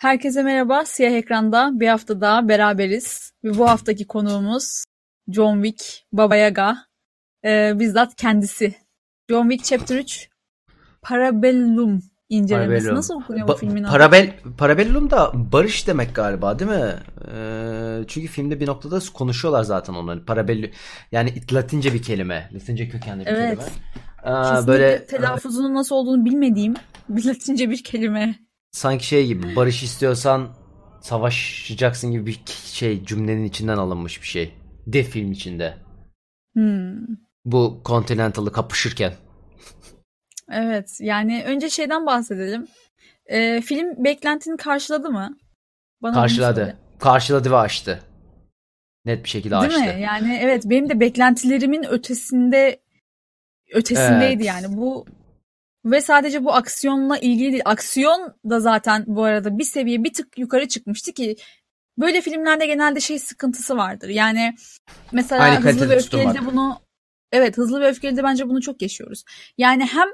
Herkese 0.00 0.42
merhaba. 0.42 0.84
Siyah 0.84 1.12
Ekran'da 1.12 1.70
bir 1.80 1.88
hafta 1.88 2.20
daha 2.20 2.48
beraberiz. 2.48 3.32
Ve 3.44 3.58
bu 3.58 3.68
haftaki 3.68 4.06
konuğumuz 4.06 4.84
John 5.28 5.62
Wick, 5.62 6.04
Baba 6.12 6.36
Yaga. 6.36 6.76
Ee, 7.44 7.72
bizzat 7.78 8.16
kendisi. 8.16 8.74
John 9.30 9.50
Wick 9.50 9.64
Chapter 9.64 9.96
3 9.96 10.28
Parabellum 11.02 12.02
incelemesi. 12.28 12.68
Parabellum. 12.70 12.96
Nasıl 12.96 13.14
okunuyor 13.14 13.48
bu 13.48 13.52
Ba- 13.52 13.58
filmin 13.58 13.82
adı? 13.84 13.92
Parabel, 13.92 14.32
Parabellum 14.58 15.10
da 15.10 15.32
barış 15.34 15.86
demek 15.86 16.14
galiba 16.14 16.58
değil 16.58 16.70
mi? 16.70 16.94
Ee, 17.34 18.04
çünkü 18.08 18.28
filmde 18.28 18.60
bir 18.60 18.66
noktada 18.66 18.98
konuşuyorlar 19.14 19.62
zaten 19.62 19.94
onları. 19.94 20.24
Parabellum 20.24 20.70
yani 21.12 21.34
Latince 21.52 21.94
bir 21.94 22.02
kelime. 22.02 22.50
Latince 22.54 22.88
kökenli 22.88 23.20
bir 23.26 23.30
Evet. 23.30 23.58
kelime. 23.58 23.62
Ee, 24.24 24.42
Kesinlikle 24.42 24.66
böyle 24.66 25.06
telaffuzunun 25.06 25.74
nasıl 25.74 25.94
olduğunu 25.96 26.24
bilmediğim 26.24 26.74
bir 27.08 27.24
latince 27.24 27.70
bir 27.70 27.84
kelime. 27.84 28.49
Sanki 28.72 29.06
şey 29.06 29.26
gibi 29.26 29.56
barış 29.56 29.82
istiyorsan 29.82 30.48
savaşacaksın 31.00 32.10
gibi 32.10 32.26
bir 32.26 32.40
şey 32.64 33.04
cümlenin 33.04 33.44
içinden 33.44 33.76
alınmış 33.76 34.22
bir 34.22 34.26
şey. 34.26 34.54
De 34.86 35.02
film 35.02 35.32
içinde. 35.32 35.74
Hmm. 36.54 36.96
Bu 37.44 37.82
Continental'ı 37.84 38.52
kapışırken. 38.52 39.12
Evet 40.52 40.96
yani 41.00 41.44
önce 41.46 41.70
şeyden 41.70 42.06
bahsedelim. 42.06 42.68
Ee, 43.26 43.60
film 43.60 44.04
beklentini 44.04 44.56
karşıladı 44.56 45.10
mı? 45.10 45.38
Bana 46.02 46.14
Karşıladı. 46.14 46.76
Karşıladı 46.98 47.50
ve 47.50 47.56
aştı. 47.56 48.02
Net 49.04 49.24
bir 49.24 49.28
şekilde 49.28 49.54
Değil 49.54 49.66
aştı. 49.76 49.80
mi? 49.80 50.02
Yani 50.02 50.38
evet 50.42 50.62
benim 50.66 50.88
de 50.88 51.00
beklentilerimin 51.00 51.84
ötesinde 51.90 52.80
ötesindeydi 53.72 54.42
Evet. 54.42 54.44
yani 54.44 54.76
bu 54.76 55.06
ve 55.84 56.00
sadece 56.00 56.44
bu 56.44 56.54
aksiyonla 56.54 57.18
ilgili 57.18 57.52
değil. 57.52 57.62
Aksiyon 57.64 58.34
da 58.50 58.60
zaten 58.60 59.04
bu 59.06 59.24
arada 59.24 59.58
bir 59.58 59.64
seviye 59.64 60.04
bir 60.04 60.12
tık 60.12 60.38
yukarı 60.38 60.68
çıkmıştı 60.68 61.12
ki 61.12 61.36
böyle 61.98 62.20
filmlerde 62.20 62.66
genelde 62.66 63.00
şey 63.00 63.18
sıkıntısı 63.18 63.76
vardır. 63.76 64.08
Yani 64.08 64.54
mesela 65.12 65.42
Aynı 65.42 65.60
Hızlı 65.60 65.88
ve 65.90 65.96
Öfkeli'de 65.96 66.24
tutturmak. 66.26 66.52
bunu 66.52 66.80
evet 67.32 67.58
Hızlı 67.58 67.80
ve 67.80 67.88
Öfkeli'de 67.88 68.22
bence 68.22 68.48
bunu 68.48 68.60
çok 68.60 68.82
yaşıyoruz. 68.82 69.24
Yani 69.58 69.84
hem 69.84 70.08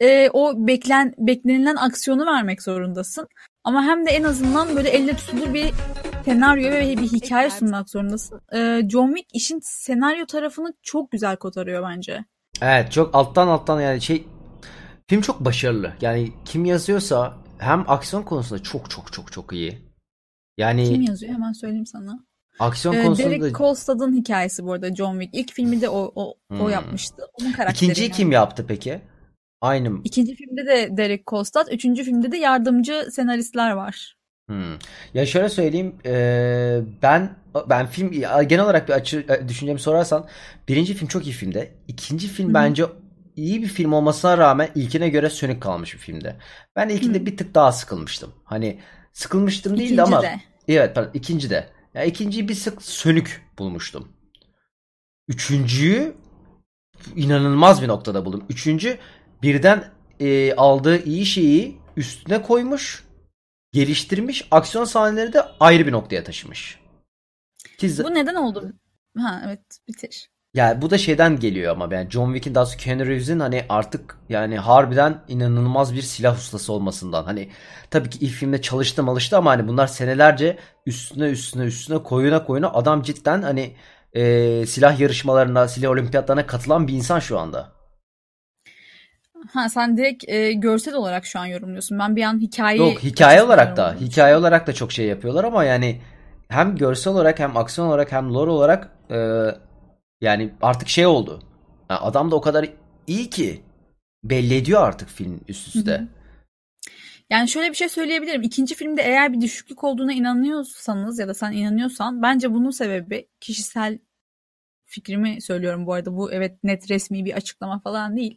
e, 0.00 0.30
o 0.32 0.66
beklen 0.66 1.14
beklenilen 1.18 1.76
aksiyonu 1.76 2.26
vermek 2.26 2.62
zorundasın 2.62 3.28
ama 3.64 3.82
hem 3.82 4.06
de 4.06 4.10
en 4.10 4.22
azından 4.22 4.76
böyle 4.76 4.88
elle 4.88 5.16
tutulur 5.16 5.54
bir 5.54 5.72
senaryo 6.24 6.70
ve 6.70 6.96
bir 6.96 7.12
hikaye 7.12 7.50
sunmak 7.50 7.90
zorundasın. 7.90 8.40
Ee, 8.54 8.82
John 8.88 9.14
Wick 9.14 9.34
işin 9.34 9.60
senaryo 9.62 10.26
tarafını 10.26 10.74
çok 10.82 11.10
güzel 11.10 11.36
kotarıyor 11.36 11.88
bence. 11.90 12.24
Evet 12.62 12.92
çok 12.92 13.14
alttan 13.14 13.48
alttan 13.48 13.80
yani 13.80 14.00
şey 14.00 14.26
film 15.12 15.20
çok 15.20 15.44
başarılı. 15.44 15.92
Yani 16.00 16.32
kim 16.44 16.64
yazıyorsa 16.64 17.34
hem 17.58 17.84
aksiyon 17.90 18.22
konusunda 18.22 18.62
çok 18.62 18.90
çok 18.90 19.12
çok 19.12 19.32
çok 19.32 19.52
iyi. 19.52 19.78
Yani 20.58 20.84
Kim 20.88 21.02
yazıyor 21.02 21.32
hemen 21.34 21.52
söyleyeyim 21.52 21.86
sana. 21.86 22.24
aksiyon 22.58 22.94
Ee, 22.94 23.02
konusunda 23.02 23.30
Derek 23.30 23.54
Kolstad'ın 23.56 24.16
hikayesi 24.16 24.64
bu 24.64 24.72
arada 24.72 24.94
John 24.94 25.20
Wick. 25.20 25.34
İlk 25.34 25.52
filmi 25.52 25.80
de 25.80 25.88
o 25.88 26.12
o, 26.14 26.34
o 26.50 26.58
Hmm. 26.58 26.70
yapmıştı. 26.70 27.22
Onun 27.40 27.52
karakteri. 27.52 27.76
ikinciyi 27.76 28.08
yani. 28.08 28.16
kim 28.16 28.32
yaptı 28.32 28.64
peki? 28.68 29.00
Aynı 29.60 29.90
mı? 29.90 30.00
İkinci 30.04 30.34
filmde 30.34 30.66
de 30.66 30.96
Derek 30.96 31.26
Kolstad. 31.26 31.66
Üçüncü 31.72 32.04
filmde 32.04 32.32
de 32.32 32.36
yardımcı 32.36 33.08
senaristler 33.10 33.70
var. 33.70 34.16
Hmm. 34.48 34.74
Ya 35.14 35.26
şöyle 35.26 35.48
söyleyeyim 35.48 35.94
eee, 36.04 36.82
ben 37.02 37.30
ben 37.68 37.86
film 37.86 38.10
genel 38.48 38.64
olarak 38.64 38.88
bir 38.88 38.92
açı 38.92 39.26
e, 39.28 39.48
düşüncemi 39.48 39.80
sorarsan 39.80 40.26
birinci 40.68 40.94
film 40.94 41.08
çok 41.08 41.26
iyi 41.26 41.32
filmde. 41.32 41.70
İkinci 41.88 42.28
film 42.28 42.46
Hı 42.46 42.50
hı. 42.50 42.54
bence 42.54 42.84
iyi 43.36 43.62
bir 43.62 43.68
film 43.68 43.92
olmasına 43.92 44.38
rağmen 44.38 44.68
ilkine 44.74 45.08
göre 45.08 45.30
sönük 45.30 45.62
kalmış 45.62 45.94
bir 45.94 45.98
filmde. 45.98 46.36
Ben 46.76 46.88
ilkinde 46.88 47.20
Hı. 47.20 47.26
bir 47.26 47.36
tık 47.36 47.54
daha 47.54 47.72
sıkılmıştım. 47.72 48.34
Hani 48.44 48.80
sıkılmıştım 49.12 49.78
değil 49.78 49.96
de 49.96 50.02
ama 50.02 50.22
de. 50.22 50.40
evet 50.68 50.94
pardon 50.94 51.10
ikinci 51.14 51.50
de. 51.50 51.68
Ya 51.94 52.04
ikinciyi 52.04 52.48
bir 52.48 52.54
sık 52.54 52.82
sönük 52.82 53.42
bulmuştum. 53.58 54.12
Üçüncüyü 55.28 56.14
inanılmaz 57.16 57.82
bir 57.82 57.88
noktada 57.88 58.24
buldum. 58.24 58.44
Üçüncü 58.48 58.98
birden 59.42 59.84
e, 60.20 60.54
aldığı 60.54 61.04
iyi 61.04 61.26
şeyi 61.26 61.78
üstüne 61.96 62.42
koymuş, 62.42 63.04
geliştirmiş, 63.72 64.48
aksiyon 64.50 64.84
sahneleri 64.84 65.32
de 65.32 65.42
ayrı 65.60 65.86
bir 65.86 65.92
noktaya 65.92 66.24
taşımış. 66.24 66.78
Ki 67.78 67.90
Bu 68.04 68.14
neden 68.14 68.34
oldu? 68.34 68.72
Ha 69.18 69.42
evet 69.46 69.78
bitir. 69.88 70.28
Yani 70.54 70.82
bu 70.82 70.90
da 70.90 70.98
şeyden 70.98 71.40
geliyor 71.40 71.72
ama 71.72 71.94
yani 71.94 72.10
John 72.10 72.26
Wick'in 72.26 72.54
daha 72.54 72.66
sonra 72.66 72.76
Keanu 72.76 73.06
Reeves'in 73.06 73.40
hani 73.40 73.64
artık 73.68 74.18
yani 74.28 74.58
harbiden 74.58 75.20
inanılmaz 75.28 75.94
bir 75.94 76.02
silah 76.02 76.36
ustası 76.36 76.72
olmasından. 76.72 77.24
Hani 77.24 77.48
tabii 77.90 78.10
ki 78.10 78.18
ilk 78.20 78.32
filmde 78.32 78.62
çalıştı 78.62 79.02
malıştı 79.02 79.36
ama 79.36 79.50
hani 79.50 79.68
bunlar 79.68 79.86
senelerce 79.86 80.58
üstüne 80.86 81.28
üstüne 81.28 81.64
üstüne 81.64 82.02
koyuna 82.02 82.44
koyuna 82.44 82.72
adam 82.72 83.02
cidden 83.02 83.42
hani 83.42 83.76
e, 84.12 84.66
silah 84.66 85.00
yarışmalarına, 85.00 85.68
silah 85.68 85.90
olimpiyatlarına 85.90 86.46
katılan 86.46 86.88
bir 86.88 86.92
insan 86.92 87.18
şu 87.18 87.38
anda. 87.38 87.72
Ha 89.52 89.68
sen 89.68 89.96
direkt 89.96 90.28
e, 90.28 90.52
görsel 90.52 90.94
olarak 90.94 91.26
şu 91.26 91.38
an 91.38 91.46
yorumluyorsun. 91.46 91.98
Ben 91.98 92.16
bir 92.16 92.22
an 92.22 92.40
hikaye 92.40 92.78
Yok 92.78 93.02
hikaye 93.02 93.42
olarak 93.42 93.76
da 93.76 93.96
hikaye 94.00 94.36
olarak 94.36 94.66
da 94.66 94.72
çok 94.72 94.92
şey 94.92 95.06
yapıyorlar 95.06 95.44
ama 95.44 95.64
yani 95.64 96.00
hem 96.48 96.76
görsel 96.76 97.12
olarak 97.12 97.38
hem 97.38 97.56
aksiyon 97.56 97.88
olarak 97.88 98.12
hem 98.12 98.34
lore 98.34 98.50
olarak 98.50 98.88
e, 99.10 99.16
yani 100.22 100.50
artık 100.62 100.88
şey 100.88 101.06
oldu. 101.06 101.42
Adam 101.88 102.30
da 102.30 102.36
o 102.36 102.40
kadar 102.40 102.68
iyi 103.06 103.30
ki 103.30 103.62
belli 104.24 104.54
ediyor 104.54 104.82
artık 104.82 105.08
film 105.08 105.40
üst 105.48 105.76
üste. 105.76 106.08
Yani 107.30 107.48
şöyle 107.48 107.70
bir 107.70 107.74
şey 107.74 107.88
söyleyebilirim. 107.88 108.42
İkinci 108.42 108.74
filmde 108.74 109.02
eğer 109.02 109.32
bir 109.32 109.40
düşüklük 109.40 109.84
olduğuna 109.84 110.12
inanıyorsanız 110.12 111.18
ya 111.18 111.28
da 111.28 111.34
sen 111.34 111.52
inanıyorsan 111.52 112.22
bence 112.22 112.52
bunun 112.52 112.70
sebebi 112.70 113.28
kişisel 113.40 113.98
fikrimi 114.86 115.42
söylüyorum 115.42 115.86
bu 115.86 115.92
arada. 115.92 116.16
Bu 116.16 116.32
evet 116.32 116.64
net 116.64 116.90
resmi 116.90 117.24
bir 117.24 117.34
açıklama 117.34 117.80
falan 117.80 118.16
değil. 118.16 118.36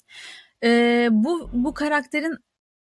Ee, 0.64 1.10
bu 1.12 1.50
bu 1.54 1.74
karakterin 1.74 2.38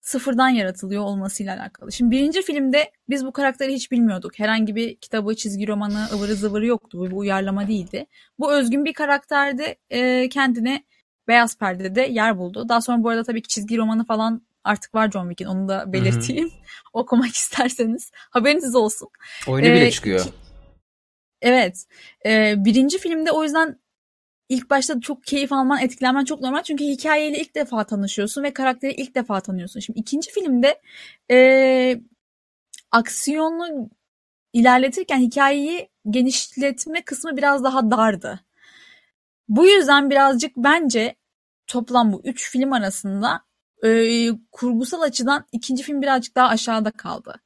sıfırdan 0.04 0.48
yaratılıyor 0.48 1.02
olmasıyla 1.02 1.56
alakalı. 1.56 1.92
Şimdi 1.92 2.10
birinci 2.10 2.42
filmde 2.42 2.92
biz 3.08 3.26
bu 3.26 3.32
karakteri 3.32 3.72
hiç 3.74 3.92
bilmiyorduk. 3.92 4.38
Herhangi 4.38 4.74
bir 4.76 4.96
kitabı, 4.96 5.36
çizgi 5.36 5.68
romanı, 5.68 6.08
ıvırı 6.14 6.34
zıvırı 6.34 6.66
yoktu. 6.66 6.98
Bu 6.98 7.06
bir 7.06 7.12
uyarlama 7.12 7.68
değildi. 7.68 8.06
Bu 8.38 8.52
özgün 8.52 8.84
bir 8.84 8.92
karakterdi. 8.92 9.74
Ee, 9.90 10.28
kendine 10.28 10.84
beyaz 11.28 11.58
perdede 11.58 12.00
yer 12.00 12.38
buldu. 12.38 12.68
Daha 12.68 12.80
sonra 12.80 13.02
bu 13.02 13.08
arada 13.08 13.24
tabii 13.24 13.42
ki 13.42 13.48
çizgi 13.48 13.76
romanı 13.78 14.04
falan 14.06 14.42
artık 14.64 14.94
var 14.94 15.10
John 15.10 15.28
Wick'in. 15.28 15.50
Onu 15.50 15.68
da 15.68 15.92
belirteyim. 15.92 16.50
Okumak 16.92 17.34
isterseniz. 17.34 18.10
Haberiniz 18.14 18.74
olsun. 18.74 19.08
Oyunu 19.48 19.66
Ee, 19.66 19.74
bile 19.74 19.90
çıkıyor. 19.90 20.26
Evet. 21.42 21.84
Ee, 22.26 22.54
birinci 22.56 22.98
filmde 22.98 23.30
o 23.32 23.42
yüzden 23.42 23.78
ilk 24.48 24.70
başta 24.70 25.00
çok 25.00 25.24
keyif 25.24 25.52
alman, 25.52 25.80
etkilenmen 25.80 26.24
çok 26.24 26.40
normal. 26.40 26.62
Çünkü 26.62 26.84
hikayeyle 26.84 27.40
ilk 27.40 27.54
defa 27.54 27.84
tanışıyorsun 27.84 28.42
ve 28.42 28.52
karakteri 28.52 28.92
ilk 28.92 29.14
defa 29.14 29.40
tanıyorsun. 29.40 29.80
Şimdi 29.80 29.98
ikinci 29.98 30.30
filmde 30.30 30.80
ee, 31.30 32.00
aksiyonu 32.90 33.90
ilerletirken 34.52 35.18
hikayeyi 35.18 35.88
genişletme 36.10 37.04
kısmı 37.04 37.36
biraz 37.36 37.64
daha 37.64 37.90
dardı. 37.90 38.40
Bu 39.48 39.66
yüzden 39.66 40.10
birazcık 40.10 40.56
bence 40.56 41.14
toplam 41.66 42.12
bu 42.12 42.22
üç 42.24 42.50
film 42.50 42.72
arasında 42.72 43.40
ee, 43.84 44.28
kurgusal 44.52 45.00
açıdan 45.00 45.46
ikinci 45.52 45.82
film 45.82 46.02
birazcık 46.02 46.36
daha 46.36 46.48
aşağıda 46.48 46.90
kaldı. 46.90 47.40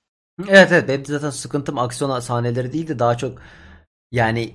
Evet 0.49 0.73
evet 0.73 0.89
benim 0.89 1.07
zaten 1.07 1.31
sıkıntım 1.31 1.79
aksiyon 1.79 2.21
sahneleri 2.21 2.73
değil 2.73 2.89
de 2.89 2.99
daha 2.99 3.17
çok 3.17 3.39
yani 4.13 4.55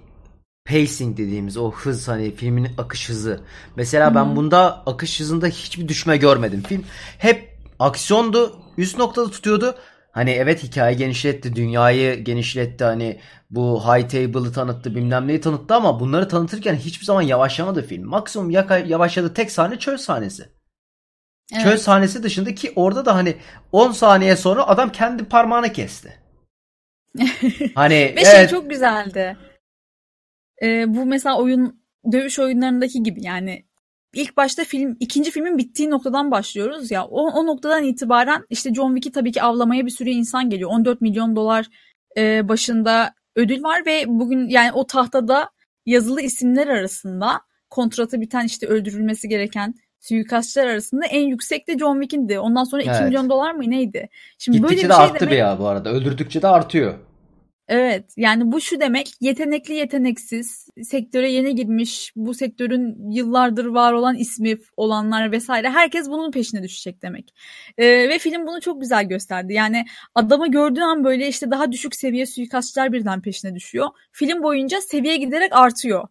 pacing 0.65 1.17
dediğimiz 1.17 1.57
o 1.57 1.71
hız 1.71 2.07
hani 2.07 2.35
filmin 2.35 2.67
akış 2.77 3.09
hızı. 3.09 3.41
Mesela 3.75 4.11
Hı 4.11 4.15
ben 4.15 4.35
bunda 4.35 4.83
akış 4.85 5.19
hızında 5.19 5.47
hiçbir 5.47 5.87
düşme 5.87 6.17
görmedim. 6.17 6.63
Film 6.63 6.85
hep 7.17 7.57
aksiyondu, 7.79 8.59
üst 8.77 8.97
noktada 8.97 9.31
tutuyordu. 9.31 9.75
Hani 10.11 10.31
evet 10.31 10.63
hikaye 10.63 10.95
genişletti, 10.95 11.55
dünyayı 11.55 12.23
genişletti 12.23 12.83
hani 12.83 13.19
bu 13.49 13.81
High 13.87 14.09
Table'ı 14.09 14.51
tanıttı, 14.53 14.95
bilmem 14.95 15.27
neyi 15.27 15.41
tanıttı 15.41 15.75
ama 15.75 15.99
bunları 15.99 16.27
tanıtırken 16.27 16.75
hiçbir 16.75 17.05
zaman 17.05 17.21
yavaşlamadı 17.21 17.87
film. 17.87 18.05
Maksimum 18.05 18.49
yavaşladığı 18.85 19.33
tek 19.33 19.51
sahne 19.51 19.79
çöl 19.79 19.97
sahnesi. 19.97 20.49
Çöl 21.63 21.69
Evet. 21.69 21.81
sahnesi 21.81 22.23
dışında 22.23 22.55
ki 22.55 22.73
orada 22.75 23.05
da 23.05 23.15
hani 23.15 23.35
10 23.71 23.91
saniye 23.91 24.35
sonra 24.35 24.67
adam 24.67 24.91
kendi 24.91 25.25
parmağını 25.25 25.73
kesti. 25.73 26.19
Hani 27.75 28.13
Ve 28.17 28.25
şey 28.25 28.39
evet 28.39 28.49
çok 28.49 28.69
güzeldi. 28.69 29.37
Ee, 30.63 30.85
bu 30.87 31.05
mesela 31.05 31.37
oyun 31.37 31.83
dövüş 32.11 32.39
oyunlarındaki 32.39 33.03
gibi 33.03 33.23
yani 33.23 33.65
ilk 34.13 34.37
başta 34.37 34.63
film 34.63 34.97
ikinci 34.99 35.31
filmin 35.31 35.57
bittiği 35.57 35.89
noktadan 35.89 36.31
başlıyoruz 36.31 36.91
ya 36.91 37.05
o, 37.05 37.21
o 37.21 37.47
noktadan 37.47 37.83
itibaren 37.83 38.45
işte 38.49 38.73
John 38.73 38.95
Wick'i 38.95 39.11
tabii 39.11 39.31
ki 39.31 39.41
avlamaya 39.41 39.85
bir 39.85 39.91
sürü 39.91 40.09
insan 40.09 40.49
geliyor. 40.49 40.69
14 40.69 41.01
milyon 41.01 41.35
dolar 41.35 41.67
e, 42.17 42.47
başında 42.47 43.13
ödül 43.35 43.63
var 43.63 43.85
ve 43.85 44.03
bugün 44.07 44.49
yani 44.49 44.71
o 44.71 44.87
tahtada 44.87 45.49
yazılı 45.85 46.21
isimler 46.21 46.67
arasında 46.67 47.41
kontratı 47.69 48.21
biten 48.21 48.45
işte 48.45 48.67
öldürülmesi 48.67 49.29
gereken 49.29 49.75
suikastçılar 49.99 50.67
arasında 50.67 51.05
en 51.05 51.27
yüksek 51.27 51.67
de 51.67 51.77
John 51.77 52.01
Wick'indi. 52.01 52.39
Ondan 52.39 52.63
sonra 52.63 52.81
2 52.81 52.91
Evet. 52.91 53.01
milyon 53.05 53.29
dolar 53.29 53.51
mı 53.51 53.69
neydi? 53.69 54.09
Şimdi 54.37 54.57
Gittikçe 54.57 54.75
böyle 54.75 54.87
de 54.87 54.89
bir 54.89 54.95
şey 54.95 55.05
arttı 55.05 55.19
demek 55.19 55.31
bir 55.31 55.37
ya 55.37 55.59
bu 55.59 55.67
arada. 55.67 55.89
Öldürdükçe 55.89 56.41
de 56.41 56.47
artıyor. 56.47 56.93
Evet 57.67 58.13
yani 58.17 58.51
bu 58.51 58.61
şu 58.61 58.79
demek 58.79 59.09
yetenekli 59.21 59.73
yeteneksiz 59.73 60.67
sektöre 60.83 61.31
yeni 61.31 61.55
girmiş 61.55 62.11
bu 62.15 62.33
sektörün 62.33 63.11
yıllardır 63.11 63.65
var 63.65 63.93
olan 63.93 64.15
ismi 64.15 64.57
olanlar 64.77 65.31
vesaire 65.31 65.69
herkes 65.69 66.09
bunun 66.09 66.31
peşine 66.31 66.63
düşecek 66.63 67.01
demek. 67.01 67.33
Ee, 67.77 67.85
ve 68.09 68.19
film 68.19 68.47
bunu 68.47 68.61
çok 68.61 68.81
güzel 68.81 69.07
gösterdi 69.07 69.53
yani 69.53 69.85
adamı 70.15 70.51
gördüğü 70.51 70.81
an 70.81 71.03
böyle 71.03 71.27
işte 71.27 71.51
daha 71.51 71.71
düşük 71.71 71.95
seviye 71.95 72.25
suikastçılar 72.25 72.93
birden 72.93 73.21
peşine 73.21 73.55
düşüyor. 73.55 73.89
Film 74.11 74.43
boyunca 74.43 74.81
seviye 74.81 75.17
giderek 75.17 75.53
artıyor. 75.53 76.07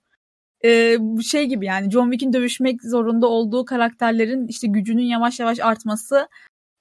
Ee, 0.64 0.98
şey 1.30 1.46
gibi 1.46 1.66
yani 1.66 1.90
John 1.90 2.10
Wick'in 2.10 2.32
dövüşmek 2.32 2.82
zorunda 2.82 3.26
olduğu 3.26 3.64
karakterlerin 3.64 4.46
işte 4.48 4.66
gücünün 4.66 5.02
yavaş 5.02 5.40
yavaş 5.40 5.60
artması 5.60 6.28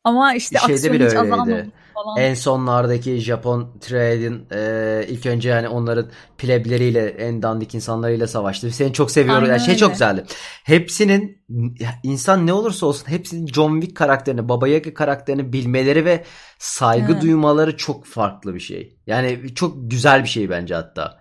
ama 0.04 0.34
işte 0.36 0.60
Şeyde 0.68 0.92
bile 0.94 1.06
öyleydi. 1.06 1.30
falan. 1.30 1.72
En 2.18 2.34
sonlardaki 2.34 3.18
Japon 3.18 3.78
Trade'in 3.82 4.46
e, 4.52 5.06
ilk 5.10 5.26
önce 5.26 5.50
yani 5.50 5.68
onların 5.68 6.06
plebleriyle 6.38 7.08
en 7.08 7.42
dandik 7.42 7.76
insanlarıyla 7.76 8.28
savaştı. 8.28 8.72
Seni 8.72 8.94
çok 8.94 9.12
seviyorum. 9.12 9.44
Aynen 9.44 9.54
Yani 9.54 9.66
şey 9.66 9.76
çok 9.76 9.88
öyle. 9.88 9.94
güzeldi. 9.94 10.26
Hepsinin 10.64 11.44
insan 12.04 12.48
ne 12.48 12.54
olursa 12.54 12.86
olsun 12.86 13.08
hepsinin 13.10 13.48
John 13.48 13.74
Wick 13.82 13.98
karakterini, 13.98 14.50
Baba 14.50 14.68
Yaga 14.68 14.94
karakterini 14.94 15.54
bilmeleri 15.54 16.06
ve 16.06 16.24
saygı 16.60 17.12
Evet. 17.14 17.22
duymaları 17.22 17.78
çok 17.78 18.06
farklı 18.06 18.56
bir 18.56 18.60
şey. 18.60 18.98
Yani 19.08 19.40
çok 19.56 19.92
güzel 19.92 20.24
bir 20.24 20.30
şey 20.30 20.50
bence 20.50 20.76
hatta. 20.76 21.18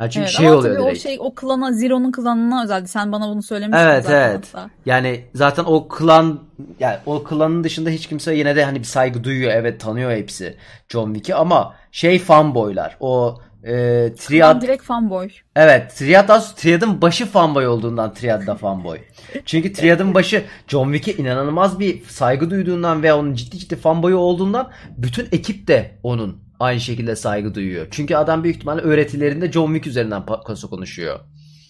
Yani 0.00 0.10
çünkü 0.10 0.24
Evet, 0.24 0.36
şey 0.36 0.46
ama 0.46 0.56
oluyor 0.56 0.74
tabii 0.74 0.82
o 0.84 0.86
direkt. 0.86 1.02
şey 1.02 1.16
o 1.20 1.34
klana 1.34 1.72
Zero'nun 1.72 2.12
klanına 2.12 2.62
özeldi. 2.64 2.88
Sen 2.88 3.12
bana 3.12 3.28
bunu 3.28 3.42
söylemiştin 3.42 3.84
Evet, 3.86 4.04
zaten 4.04 4.30
evet. 4.30 4.48
hatta. 4.52 4.70
Yani 4.86 5.24
zaten 5.34 5.64
o 5.66 5.88
klan 5.88 6.40
yani 6.80 6.96
o 7.06 7.24
klanın 7.24 7.64
dışında 7.64 7.90
hiç 7.90 8.06
kimse 8.08 8.34
yine 8.34 8.56
de 8.56 8.64
hani 8.64 8.78
bir 8.78 8.84
saygı 8.84 9.24
duyuyor. 9.24 9.52
Evet 9.54 9.80
tanıyor 9.80 10.10
hepsi 10.10 10.56
John 10.88 11.06
Wick'i 11.14 11.34
ama 11.34 11.74
şey 11.92 12.18
fanboylar. 12.18 12.96
O 13.00 13.38
e, 13.64 13.72
Klan 13.72 14.14
Triad 14.16 14.62
direkt 14.62 14.82
fanboy. 14.84 15.28
evet 15.56 15.94
Triad 15.96 16.28
az 16.28 16.54
Triad'ın 16.54 17.02
başı 17.02 17.26
fanboy 17.26 17.66
olduğundan 17.66 18.14
Triad'da 18.14 18.54
fanboy. 18.54 18.98
Çünkü 19.44 19.72
Triad'ın 19.72 20.14
başı 20.14 20.44
John 20.68 20.92
Wick'e 20.92 21.22
inanılmaz 21.22 21.80
bir 21.80 22.04
saygı 22.04 22.50
duyduğundan 22.50 23.02
ve 23.02 23.12
onun 23.12 23.34
ciddi 23.34 23.58
ciddi 23.58 23.76
fanboyu 23.76 24.16
olduğundan 24.16 24.70
bütün 24.96 25.28
ekip 25.32 25.68
de 25.68 25.98
onun 26.02 26.45
aynı 26.60 26.80
şekilde 26.80 27.16
saygı 27.16 27.54
duyuyor. 27.54 27.86
Çünkü 27.90 28.14
adam 28.14 28.44
büyük 28.44 28.56
ihtimalle 28.56 28.82
öğretilerinde 28.82 29.52
John 29.52 29.66
Wick 29.66 29.86
üzerinden 29.86 30.22
pa- 30.22 30.68
konuşuyor. 30.68 31.20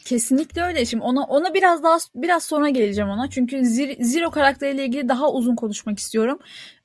Kesinlikle 0.05 0.63
öyle. 0.63 0.85
Şimdi 0.85 1.05
ona 1.05 1.25
ona 1.25 1.55
biraz 1.55 1.83
daha 1.83 1.99
biraz 2.15 2.45
sonra 2.45 2.69
geleceğim 2.69 3.11
ona. 3.11 3.31
Çünkü 3.31 3.65
Zero 4.01 4.31
karakteriyle 4.31 4.85
ilgili 4.85 5.09
daha 5.09 5.33
uzun 5.33 5.57
konuşmak 5.57 5.99
istiyorum. 5.99 6.39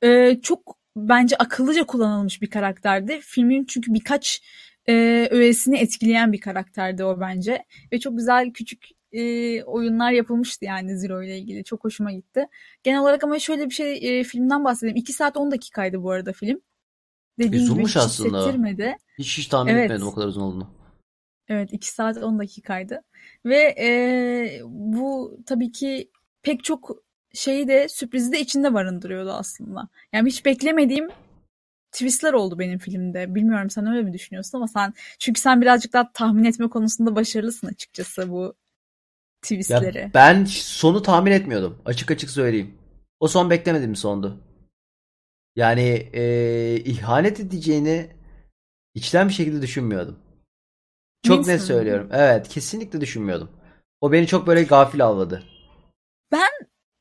Ee, 0.04 0.40
çok 0.44 0.78
bence 0.96 1.36
akıllıca 1.36 1.84
kullanılmış 1.84 2.42
bir 2.42 2.50
karakterdi. 2.50 3.20
Filmin 3.22 3.66
çünkü 3.66 3.94
birkaç 3.94 4.42
e, 4.90 5.28
öğesini 5.32 5.78
etkileyen 5.78 6.34
bir 6.34 6.40
karakterdi 6.42 7.04
o 7.04 7.20
bence. 7.20 7.66
Ve 7.94 8.00
çok 8.00 8.18
güzel 8.18 8.54
küçük 8.54 8.86
e, 9.12 9.64
oyunlar 9.64 10.12
yapılmıştı 10.12 10.66
yani 10.66 10.98
Zero 10.98 11.24
ile 11.24 11.38
ilgili. 11.38 11.64
Çok 11.64 11.84
hoşuma 11.84 12.12
gitti. 12.12 12.48
Genel 12.84 13.00
olarak 13.00 13.24
ama 13.24 13.40
şöyle 13.40 13.66
bir 13.66 13.74
şey 13.74 14.20
e, 14.20 14.24
filmden 14.24 14.64
bahsedeyim. 14.66 14.98
2 14.98 15.14
saat 15.14 15.38
10 15.38 15.52
dakikaydı 15.52 16.04
bu 16.04 16.12
arada 16.12 16.34
film. 16.34 16.62
Dediğim 17.40 17.52
gibi 17.54 17.64
Uzunmuş 17.64 17.90
hiç 17.92 17.98
aslında. 17.98 18.40
hissettirmedi. 18.40 18.96
Hiç 19.20 19.38
hiç 19.38 19.48
tahmin 19.48 19.72
Evet. 19.72 19.84
etmedim 19.92 20.08
o 20.08 20.14
kadar 20.16 20.28
uzun 20.28 20.42
olduğunu. 20.42 20.68
Evet 21.48 21.70
2 21.74 21.88
saat 21.90 22.18
10 22.18 22.40
dakikaydı. 22.40 23.02
Ve 23.46 23.76
e, 23.80 24.62
bu 24.66 25.38
tabii 25.46 25.72
ki 25.72 26.12
pek 26.44 26.64
çok 26.64 26.92
şeyi 27.34 27.68
de 27.68 27.90
sürprizi 27.90 28.32
de 28.32 28.40
içinde 28.40 28.74
barındırıyordu 28.74 29.32
aslında. 29.32 29.88
Yani 30.14 30.30
hiç 30.30 30.46
beklemediğim 30.46 31.10
twistler 31.92 32.34
oldu 32.34 32.60
benim 32.60 32.80
filmde. 32.80 33.36
Bilmiyorum 33.36 33.70
sen 33.70 33.86
öyle 33.88 34.02
mi 34.02 34.14
düşünüyorsun 34.14 34.58
ama 34.58 34.68
sen 34.68 34.94
çünkü 35.20 35.42
sen 35.42 35.62
birazcık 35.62 35.94
daha 35.94 36.12
tahmin 36.12 36.44
etme 36.44 36.70
konusunda 36.70 37.16
başarılısın 37.16 37.68
açıkçası 37.68 38.30
bu 38.30 38.42
Ya 38.42 38.54
twistleri. 39.42 40.12
ben 40.14 40.46
sonu 40.46 41.02
tahmin 41.02 41.32
etmiyordum. 41.32 41.82
Açık 41.86 42.12
açık 42.12 42.30
söyleyeyim. 42.30 42.78
O 43.20 43.28
son 43.28 43.50
beklemediğim 43.50 43.96
sondu. 43.96 44.44
Yani 45.56 46.10
e, 46.14 46.76
ihanet 46.76 47.40
edeceğini 47.40 48.10
içten 48.94 49.28
bir 49.28 49.34
şekilde 49.34 49.62
düşünmüyordum. 49.62 50.20
Çok 51.24 51.38
net 51.38 51.46
Winston 51.46 51.76
mı? 51.76 51.80
söylüyorum. 51.80 52.10
Evet, 52.14 52.48
kesinlikle 52.48 53.02
düşünmüyordum. 53.02 53.50
O 54.02 54.12
beni 54.12 54.28
çok 54.28 54.48
böyle 54.48 54.64
gafil 54.64 55.06
avladı. 55.06 55.44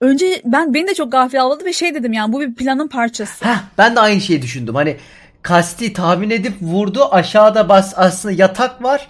Önce 0.00 0.43
ben 0.44 0.75
beni 0.75 0.88
de 0.88 0.94
çok 0.94 1.12
gafil 1.12 1.43
avladı 1.43 1.64
ve 1.64 1.73
şey 1.73 1.94
dedim 1.94 2.12
yani 2.12 2.32
bu 2.32 2.41
bir 2.41 2.55
planın 2.55 2.88
parçası. 2.88 3.44
Heh, 3.44 3.58
ben 3.79 3.97
de 3.97 4.00
aynı 4.00 4.20
şeyi 4.20 4.43
düşündüm. 4.43 4.75
Hani 4.75 4.97
kasti 5.43 5.93
tahmin 5.93 6.31
edip 6.31 6.62
vurdu. 6.62 7.05
Aşağıda 7.11 7.69
bas 7.69 7.94
aslında 7.97 8.35
yatak 8.35 8.82
var. 8.82 9.06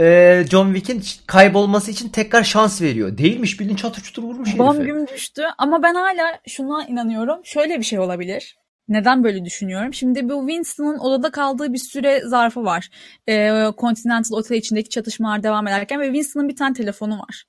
Ee, 0.00 0.44
John 0.50 0.74
Wick'in 0.74 1.02
kaybolması 1.26 1.90
için 1.90 2.08
tekrar 2.08 2.42
şans 2.42 2.82
veriyor. 2.82 3.18
Değilmiş 3.18 3.60
bildiğin 3.60 3.76
çatır 3.76 4.02
çutur 4.02 4.22
vurmuş 4.22 4.58
Bam 4.58 4.76
herifi. 4.76 4.86
güm 4.86 5.06
düştü 5.06 5.42
ama 5.58 5.82
ben 5.82 5.94
hala 5.94 6.40
şuna 6.48 6.84
inanıyorum. 6.84 7.40
Şöyle 7.44 7.78
bir 7.78 7.84
şey 7.84 7.98
olabilir. 7.98 8.56
Neden 8.88 9.24
böyle 9.24 9.44
düşünüyorum? 9.44 9.94
Şimdi 9.94 10.28
bu 10.28 10.48
Winston'ın 10.48 10.98
odada 10.98 11.30
kaldığı 11.30 11.72
bir 11.72 11.78
süre 11.78 12.20
zarfı 12.24 12.64
var. 12.64 12.90
Ee, 13.28 13.64
Continental 13.78 14.36
Otel 14.36 14.56
içindeki 14.56 14.88
çatışmalar 14.88 15.42
devam 15.42 15.66
ederken 15.66 16.00
ve 16.00 16.04
Winston'ın 16.04 16.48
bir 16.48 16.56
tane 16.56 16.74
telefonu 16.74 17.18
var. 17.18 17.44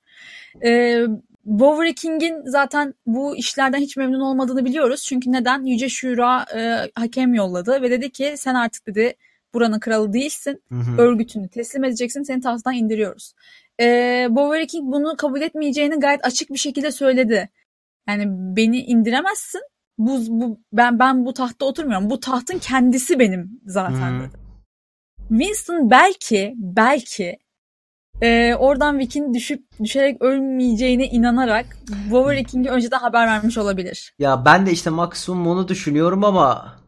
Ee, 0.64 1.04
Bovary 1.44 1.94
King'in 1.94 2.42
zaten 2.44 2.94
bu 3.06 3.36
işlerden 3.36 3.78
hiç 3.78 3.96
memnun 3.96 4.20
olmadığını 4.20 4.64
biliyoruz. 4.64 5.02
Çünkü 5.02 5.32
neden? 5.32 5.64
Yüce 5.64 5.88
Şura 5.88 6.46
e, 6.56 6.90
hakem 6.94 7.34
yolladı 7.34 7.82
ve 7.82 7.90
dedi 7.90 8.10
ki 8.10 8.34
sen 8.36 8.54
artık 8.54 8.86
dedi 8.86 9.14
buranın 9.54 9.80
kralı 9.80 10.12
değilsin. 10.12 10.62
Hı 10.68 10.74
hı. 10.74 11.02
Örgütünü 11.02 11.48
teslim 11.48 11.84
edeceksin. 11.84 12.22
Seni 12.22 12.40
tahttan 12.40 12.74
indiriyoruz. 12.74 13.32
Ee, 13.80 14.26
Bovary 14.30 14.66
King 14.66 14.92
bunu 14.92 15.16
kabul 15.16 15.40
etmeyeceğini 15.40 16.00
gayet 16.00 16.26
açık 16.26 16.50
bir 16.50 16.58
şekilde 16.58 16.92
söyledi. 16.92 17.48
Yani 18.08 18.24
beni 18.28 18.78
indiremezsin. 18.80 19.60
Bu, 19.98 20.20
bu 20.28 20.60
ben 20.72 20.98
ben 20.98 21.26
bu 21.26 21.34
tahtta 21.34 21.64
oturmuyorum. 21.64 22.10
Bu 22.10 22.20
tahtın 22.20 22.58
kendisi 22.58 23.18
benim 23.18 23.60
zaten 23.66 24.18
Hı. 24.18 24.20
dedi. 24.20 24.38
Winston 25.28 25.90
belki 25.90 26.54
belki 26.56 27.38
e, 28.22 28.54
oradan 28.54 28.98
Wick'in 28.98 29.34
düşüp 29.34 29.64
düşerek 29.82 30.22
ölmeyeceğine 30.22 31.08
inanarak 31.08 31.66
King'e 32.48 32.70
önceden 32.70 32.98
haber 32.98 33.26
vermiş 33.26 33.58
olabilir. 33.58 34.14
Ya 34.18 34.44
ben 34.44 34.66
de 34.66 34.72
işte 34.72 34.90
maksimum 34.90 35.46
onu 35.46 35.68
düşünüyorum 35.68 36.24
ama 36.24 36.78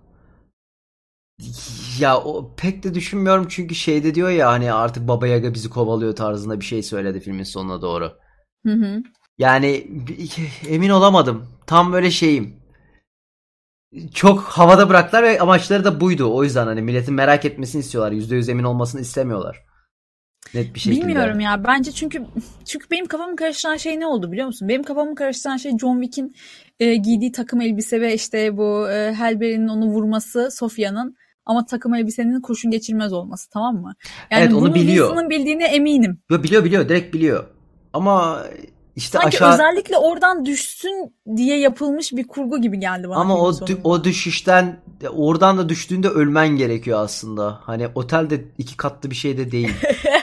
ya 1.99 2.21
o 2.21 2.55
pek 2.57 2.83
de 2.83 2.95
düşünmüyorum 2.95 3.47
çünkü 3.49 3.75
şeyde 3.75 4.15
diyor 4.15 4.31
ya 4.31 4.49
hani 4.53 4.73
artık 4.73 5.09
Baba 5.09 5.27
Yaga 5.27 5.55
bizi 5.55 5.71
kovalıyor 5.71 6.17
tarzında 6.17 6.61
bir 6.61 6.65
şey 6.65 6.83
söyledi 6.83 7.21
filmin 7.21 7.45
sonuna 7.45 7.83
doğru. 7.83 8.13
Hı 8.67 8.73
hı. 8.73 9.03
Yani 9.39 9.87
emin 10.69 10.91
olamadım. 10.91 11.47
Tam 11.67 11.93
böyle 11.93 12.11
şeyim. 12.11 12.60
Çok 14.15 14.41
havada 14.41 14.89
bıraktılar 14.89 15.23
ve 15.23 15.41
amaçları 15.41 15.85
da 15.85 16.01
buydu. 16.01 16.35
O 16.35 16.45
yüzden 16.45 16.67
hani 16.67 16.83
milletin 16.83 17.15
merak 17.15 17.45
etmesini 17.45 17.81
istiyorlar. 17.81 18.13
%100 18.13 18.51
emin 18.51 18.65
olmasını 18.65 19.01
istemiyorlar. 19.01 19.63
Net 20.55 20.75
bir 20.75 20.81
şekilde. 20.81 21.01
Bilmiyorum 21.01 21.41
ya. 21.41 21.65
Bence 21.65 21.93
çünkü 21.93 22.25
çünkü 22.65 22.91
benim 22.91 23.07
kafamı 23.07 23.37
karıştıran 23.37 23.77
şey 23.77 24.01
ne 24.01 24.07
oldu 24.07 24.33
biliyor 24.33 24.47
musun? 24.47 24.69
Benim 24.69 24.83
kafamı 24.83 25.15
karıştıran 25.15 25.57
şey 25.57 25.79
John 25.79 26.03
Wick'in 26.03 26.35
e, 26.81 26.95
giydiği 26.95 27.33
takım 27.33 27.61
elbise 27.61 28.01
ve 28.01 28.15
işte 28.15 28.57
bu 28.57 28.91
e, 28.91 29.15
Hellberry'nin 29.15 29.69
onu 29.69 29.87
vurması 29.87 30.51
Sophia'nın 30.51 31.17
ama 31.47 31.67
takım 31.67 31.95
elbisenin 31.95 32.41
kurşun 32.41 32.71
geçirmez 32.71 33.13
olması 33.13 33.51
tamam 33.51 33.77
mı? 33.77 33.95
Yani 34.31 34.43
Evet, 34.43 34.55
onu 34.55 34.75
biliyor. 34.75 35.07
Winston'ın 35.07 35.31
bildiğine 35.31 35.65
eminim. 35.65 36.19
Yo, 36.31 36.43
biliyor 36.43 36.65
biliyor 36.65 36.89
direkt 36.89 37.15
biliyor. 37.15 37.45
Ama 37.93 38.45
işte 39.01 39.19
Sanki 39.19 39.37
aşağı 39.37 39.55
özellikle 39.55 39.97
oradan 39.97 40.47
düşsün 40.47 41.15
diye 41.37 41.59
yapılmış 41.59 42.13
bir 42.13 42.29
kurgu 42.29 42.61
gibi 42.61 42.81
geldi 42.81 43.09
bana. 43.09 43.19
ama 43.19 43.37
o 43.41 43.53
sonunda. 43.53 43.81
o 43.85 44.05
düşüşten 44.05 44.77
oradan 45.11 45.59
da 45.59 45.69
düştüğünde 45.69 46.09
ölmen 46.09 46.49
gerekiyor 46.49 47.01
aslında. 47.01 47.59
Hani 47.63 47.89
otelde 47.95 48.45
iki 48.59 48.77
katlı 48.77 49.11
bir 49.11 49.15
şey 49.17 49.39
de 49.39 49.51
değil. 49.51 49.73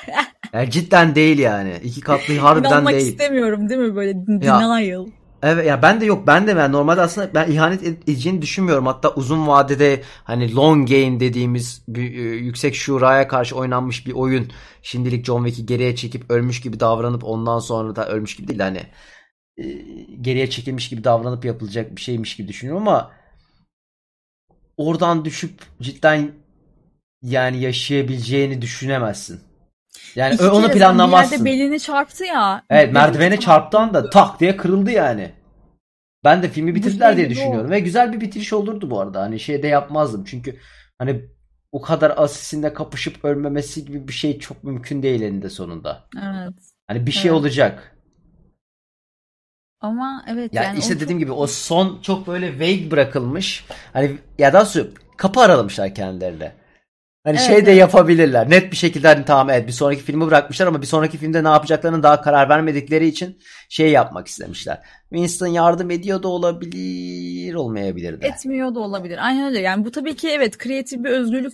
yani 0.54 0.72
cidden 0.72 1.16
değil 1.16 1.40
yani. 1.40 1.74
İki 1.84 2.02
katlı 2.02 2.38
harbiden 2.38 2.70
İnanmak 2.70 2.94
değil. 2.94 3.08
istemiyorum 3.08 3.70
değil 3.70 3.82
mi 3.82 3.96
böyle 3.96 4.10
Ya, 4.46 4.60
denial. 4.62 5.06
Evet 5.44 5.66
ya 5.68 5.82
ben 5.82 6.02
de 6.02 6.06
yok 6.06 6.28
ben 6.28 6.48
de 6.48 6.56
ben 6.56 6.72
normalde 6.72 7.02
aslında 7.02 7.34
ben 7.34 7.52
ihanet 7.52 7.84
ed- 7.84 8.04
edeceğini 8.04 8.42
düşünmüyorum. 8.42 8.86
Hatta 8.86 9.14
uzun 9.16 9.48
vadede 9.48 10.04
hani 10.24 10.56
long 10.56 10.90
game 10.90 11.20
dediğimiz 11.20 11.84
bir, 11.88 12.14
e, 12.18 12.22
yüksek 12.36 12.76
şuraya 12.76 13.28
karşı 13.28 13.56
oynanmış 13.56 14.08
bir 14.08 14.14
oyun. 14.14 14.52
Şimdilik 14.82 15.26
John 15.26 15.46
Wick'i 15.46 15.66
geriye 15.66 15.96
çekip 15.96 16.32
ölmüş 16.32 16.62
gibi 16.62 16.80
davranıp 16.80 17.24
ondan 17.24 17.60
sonra 17.60 17.96
da 17.96 18.08
ölmüş 18.08 18.36
gibi 18.36 18.48
değil 18.48 18.60
hani 18.60 18.82
e, 19.58 19.64
geriye 20.22 20.50
çekilmiş 20.50 20.90
gibi 20.90 21.04
davranıp 21.04 21.46
yapılacak 21.46 21.96
bir 21.96 22.02
şeymiş 22.02 22.36
gibi 22.36 22.48
düşünüyorum 22.48 22.88
ama 22.88 23.12
oradan 24.78 25.26
düşüp 25.26 25.62
cidden 25.82 26.32
yani 27.22 27.62
yaşayabileceğini 27.62 28.62
düşünemezsin. 28.62 29.42
Yani 30.16 30.34
İki 30.36 30.44
onu 30.44 30.72
planlamazsın. 30.72 31.46
Bir 31.46 31.52
yerde 31.52 31.64
belini 31.66 31.80
çarptı 31.80 32.26
ya. 32.26 32.64
Evet 32.70 32.94
merdivene 32.94 33.36
ki, 33.36 33.46
çarptığı 33.46 33.78
anda 33.78 34.10
tak 34.10 34.40
diye 34.40 34.58
kırıldı 34.58 34.92
yani. 34.92 35.32
Ben 36.24 36.44
de 36.44 36.50
filmi 36.50 36.76
bitirdiler 36.76 37.18
diye 37.18 37.30
düşünüyorum. 37.30 37.68
o. 37.68 37.70
Ve 37.70 37.80
güzel 37.80 38.14
bir 38.14 38.22
bitiriş 38.22 38.54
olurdu 38.54 38.90
bu 38.90 39.00
arada. 39.00 39.22
Hani 39.22 39.40
şey 39.40 39.64
de 39.64 39.68
yapmazdım. 39.68 40.24
Çünkü 40.24 40.58
hani 41.00 41.26
o 41.72 41.82
kadar 41.82 42.14
asisinde 42.18 42.74
kapışıp 42.74 43.26
ölmemesi 43.26 43.86
gibi 43.86 44.08
bir 44.08 44.14
şey 44.14 44.40
çok 44.40 44.64
mümkün 44.64 45.04
değil 45.04 45.22
eninde 45.22 45.50
sonunda. 45.50 46.04
Evet. 46.18 46.54
Hani 46.88 47.06
bir 47.06 47.12
şey 47.12 47.32
Evet. 47.32 47.40
olacak. 47.40 47.96
Ama 49.82 50.26
evet 50.28 50.54
Ya 50.54 50.64
yani 50.64 50.80
işte 50.80 50.94
o 50.94 50.94
çok- 50.94 51.02
dediğim 51.02 51.20
gibi 51.20 51.32
o 51.32 51.48
son 51.48 52.02
çok 52.02 52.28
böyle 52.28 52.54
vague 52.60 52.92
bırakılmış. 52.92 53.66
Hani 53.94 54.18
ya 54.40 54.54
da 54.54 54.66
su 54.66 54.94
kapı 55.18 55.40
aralamışlar 55.40 55.96
kendilerine. 55.96 56.52
Hani 57.28 57.38
Evet, 57.38 57.48
şey 57.48 57.66
de 57.66 57.72
evet. 57.72 57.80
yapabilirler. 57.80 58.50
Net 58.50 58.72
bir 58.72 58.78
şekilde 58.78 59.08
hani 59.08 59.26
tamam 59.26 59.50
evet 59.50 59.68
bir 59.68 59.72
sonraki 59.72 60.02
filmi 60.02 60.28
bırakmışlar 60.28 60.68
ama 60.68 60.82
bir 60.82 60.88
sonraki 60.88 61.18
filmde 61.18 61.44
ne 61.44 61.48
yapacaklarını 61.48 62.04
daha 62.04 62.22
karar 62.22 62.50
vermedikleri 62.50 63.08
için 63.08 63.40
şey 63.70 63.92
yapmak 63.92 64.28
istemişler. 64.28 64.80
Winston 65.10 65.48
yardım 65.48 65.92
ediyor 65.92 66.24
da 66.24 66.28
olabilir, 66.28 67.54
olmayabilir 67.54 68.22
de. 68.22 68.28
etmiyor 68.28 68.76
da 68.76 68.80
olabilir. 68.80 69.20
Aynen 69.22 69.48
öyle. 69.48 69.60
Yani 69.60 69.86
bu 69.86 69.92
tabii 69.92 70.16
ki 70.16 70.30
evet 70.30 70.58
kreatif 70.58 71.04
bir 71.04 71.10
özgürlük 71.10 71.54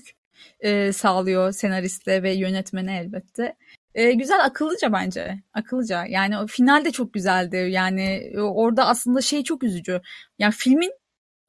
e, 0.60 0.94
sağlıyor 0.94 1.52
senariste 1.52 2.24
ve 2.24 2.34
yönetmene 2.34 2.98
elbette. 2.98 3.56
E, 3.96 4.12
güzel 4.12 4.46
akıllıca 4.46 4.94
bence. 4.94 5.40
Akıllıca. 5.54 6.06
Yani 6.06 6.38
o 6.38 6.48
final 6.48 6.86
de 6.86 6.92
çok 6.92 7.14
güzeldi. 7.14 7.68
Yani 7.70 8.32
e, 8.34 8.40
orada 8.40 8.88
aslında 8.88 9.22
şey 9.22 9.44
çok 9.44 9.64
üzücü. 9.64 10.02
Yani 10.40 10.54
filmin 10.58 10.92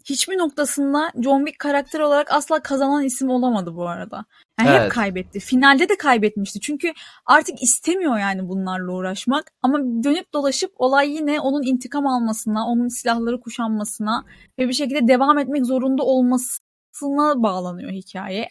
hiçbir 0.05 0.39
noktasında 0.39 1.13
John 1.23 1.39
Wick 1.39 1.59
karakter 1.59 2.01
olarak 2.01 2.33
asla 2.33 2.61
kazanan 2.61 3.05
isim 3.05 3.31
olamadı 3.31 3.77
bu 3.77 3.89
arada. 3.89 4.25
Yani 4.61 4.69
Evet. 4.71 4.83
hep 4.83 4.91
kaybetti. 4.91 5.41
Finalde 5.41 5.89
de 5.89 5.97
kaybetmişti. 5.97 6.61
Çünkü 6.61 6.93
artık 7.27 7.63
istemiyor 7.63 8.19
yani 8.19 8.49
bunlarla 8.49 8.93
uğraşmak. 8.93 9.53
Ama 9.63 9.79
dönüp 9.79 10.33
dolaşıp 10.33 10.73
olay 10.77 11.11
yine 11.11 11.41
onun 11.41 11.63
intikam 11.63 12.07
almasına, 12.07 12.67
onun 12.67 12.89
silahları 12.89 13.41
kuşanmasına 13.41 14.25
ve 14.59 14.69
bir 14.69 14.73
şekilde 14.73 15.09
devam 15.09 15.39
etmek 15.39 15.67
zorunda 15.67 16.03
olmasına 16.03 17.43
bağlanıyor 17.43 17.91
hikaye. 17.91 18.49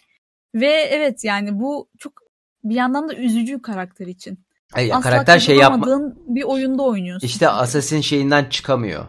Ve 0.55 0.67
evet 0.72 1.24
yani 1.24 1.60
bu 1.60 1.89
çok 1.98 2.13
bir 2.63 2.75
yandan 2.75 3.10
da 3.10 3.15
üzücü 3.15 3.62
karakter 3.62 4.07
için. 4.07 4.39
Ay, 4.74 4.88
ya 4.88 4.95
Asla 4.98 5.10
karakter 5.10 5.39
şey 5.39 5.57
yapma 5.57 6.13
bir 6.27 6.43
oyunda 6.43 6.83
oynuyorsun. 6.83 7.27
işte 7.27 7.50
Assassin 7.50 8.01
şeyinden 8.01 8.45
çıkamıyor. 8.45 9.05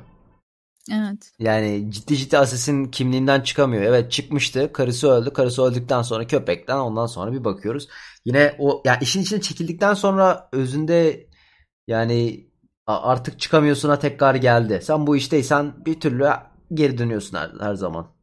Evet. 0.93 1.33
Yani 1.39 1.93
ciddi 1.93 2.17
ciddi 2.17 2.39
Assassin 2.39 2.85
kimliğinden 2.85 3.41
çıkamıyor. 3.41 3.83
Evet 3.83 4.13
çıkmıştı. 4.13 4.73
Karısı 4.73 5.11
öldü. 5.11 5.33
Karısı 5.33 5.63
öldükten 5.63 6.03
sonra 6.03 6.27
köpekten 6.27 6.77
ondan 6.77 7.07
sonra 7.07 7.33
bir 7.33 7.45
bakıyoruz. 7.45 7.89
Yine 8.25 8.57
o 8.59 8.83
ya 8.85 8.97
işin 8.97 9.23
içine 9.23 9.41
çekildikten 9.41 9.95
sonra 9.95 10.49
özünde 10.53 11.27
yani 11.87 12.47
artık 12.87 13.41
çıkamıyorsuna 13.41 13.99
tekrar 13.99 14.35
geldi. 14.35 14.81
Sen 14.83 15.07
bu 15.07 15.17
işteysen 15.17 15.87
bir 15.87 16.01
türlü 16.01 16.29
geri 16.75 16.99
dönüyorsun 16.99 17.39
her, 17.39 17.51
her 17.61 17.75
zaman. 17.75 18.15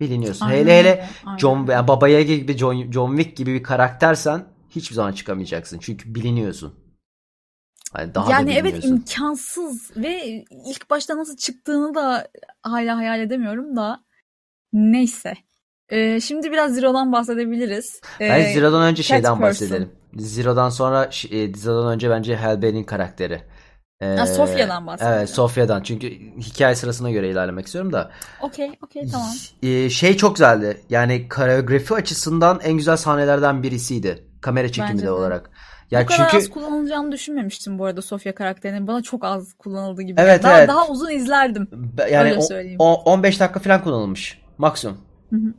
Biliniyorsun. 0.00 0.46
Aynen 0.46 0.58
hele 0.58 0.78
hele 0.78 1.08
aynen 1.26 1.38
John 1.38 1.66
yani 1.66 1.88
Baba 1.88 2.08
Yaga 2.08 2.34
gibi 2.34 2.58
John, 2.58 2.92
John 2.92 3.16
Wick 3.16 3.36
gibi 3.36 3.54
bir 3.54 3.62
karaktersen 3.62 4.44
hiçbir 4.70 4.94
zaman 4.94 5.12
çıkamayacaksın. 5.12 5.78
Çünkü 5.78 6.14
biliniyorsun. 6.14 6.81
Yani 7.98 8.14
daha 8.14 8.26
da 8.26 8.30
yani 8.30 8.54
evet 8.54 8.84
imkansız 8.84 9.90
ve 9.96 10.44
ilk 10.66 10.90
başta 10.90 11.16
nasıl 11.16 11.36
çıktığını 11.36 11.94
da 11.94 12.28
hala 12.62 12.96
hayal 12.96 13.20
edemiyorum 13.20 13.76
da 13.76 14.04
neyse. 14.72 15.34
Ee, 15.88 16.20
şimdi 16.20 16.52
biraz 16.52 16.74
Zero'dan 16.74 17.12
bahsedebiliriz. 17.12 18.00
Ee, 18.20 18.28
Ben 18.28 18.52
Zero'dan 18.52 18.82
önce 18.82 19.02
Cat 19.02 19.08
şeyden 19.08 19.22
Person. 19.22 19.42
bahsedelim. 19.42 19.92
Zero'dan 20.16 20.68
sonra 20.70 21.04
e, 21.30 21.54
Zero'dan 21.54 21.92
önce 21.92 22.10
bence 22.10 22.36
Hellbent'in 22.36 22.84
karakteri. 22.84 23.42
Ee, 24.00 24.06
Ha, 24.06 24.26
Sophia'dan 24.26 24.86
bahsedelim. 24.86 25.16
Evet 25.18 25.30
Sophia'dan. 25.30 25.82
Çünkü 25.82 26.10
hikaye 26.36 26.74
sırasına 26.74 27.10
göre 27.10 27.30
ilerlemek 27.30 27.66
istiyorum 27.66 27.92
da. 27.92 28.10
Okey, 28.40 28.70
okey 28.82 29.02
tamam. 29.12 29.28
Ee, 29.62 29.90
şey 29.90 30.16
çok 30.16 30.36
güzeldi. 30.36 30.80
Yani 30.90 31.28
koreografi 31.28 31.94
açısından 31.94 32.60
en 32.62 32.72
güzel 32.72 32.96
sahnelerden 32.96 33.62
birisiydi. 33.62 34.24
Kamera 34.40 34.68
çekimi 34.72 35.02
de. 35.02 35.10
olarak. 35.10 35.50
Ya 35.92 36.02
bu 36.02 36.06
kadar 36.06 36.16
çünkü 36.30 36.36
az 36.36 36.50
kullanılacağını 36.50 37.12
düşünmemiştim 37.12 37.78
bu 37.78 37.84
arada 37.84 38.02
Sofia 38.02 38.34
karakterinin. 38.34 38.86
Bana 38.86 39.02
çok 39.02 39.24
az 39.24 39.52
kullanıldı 39.54 40.02
gibi. 40.02 40.20
Evet, 40.20 40.42
daha, 40.42 40.58
evet. 40.58 40.68
daha 40.68 40.88
uzun 40.88 41.10
izlerdim. 41.10 41.68
Yani 42.10 42.30
Öyle 42.30 42.40
söyleyeyim. 42.42 42.76
o- 42.80 42.94
15 42.94 43.40
dakika 43.40 43.60
falan 43.60 43.82
kullanılmış. 43.84 44.42
Maksimum. 44.58 44.98
Hı 45.30 45.36
hı. 45.36 45.54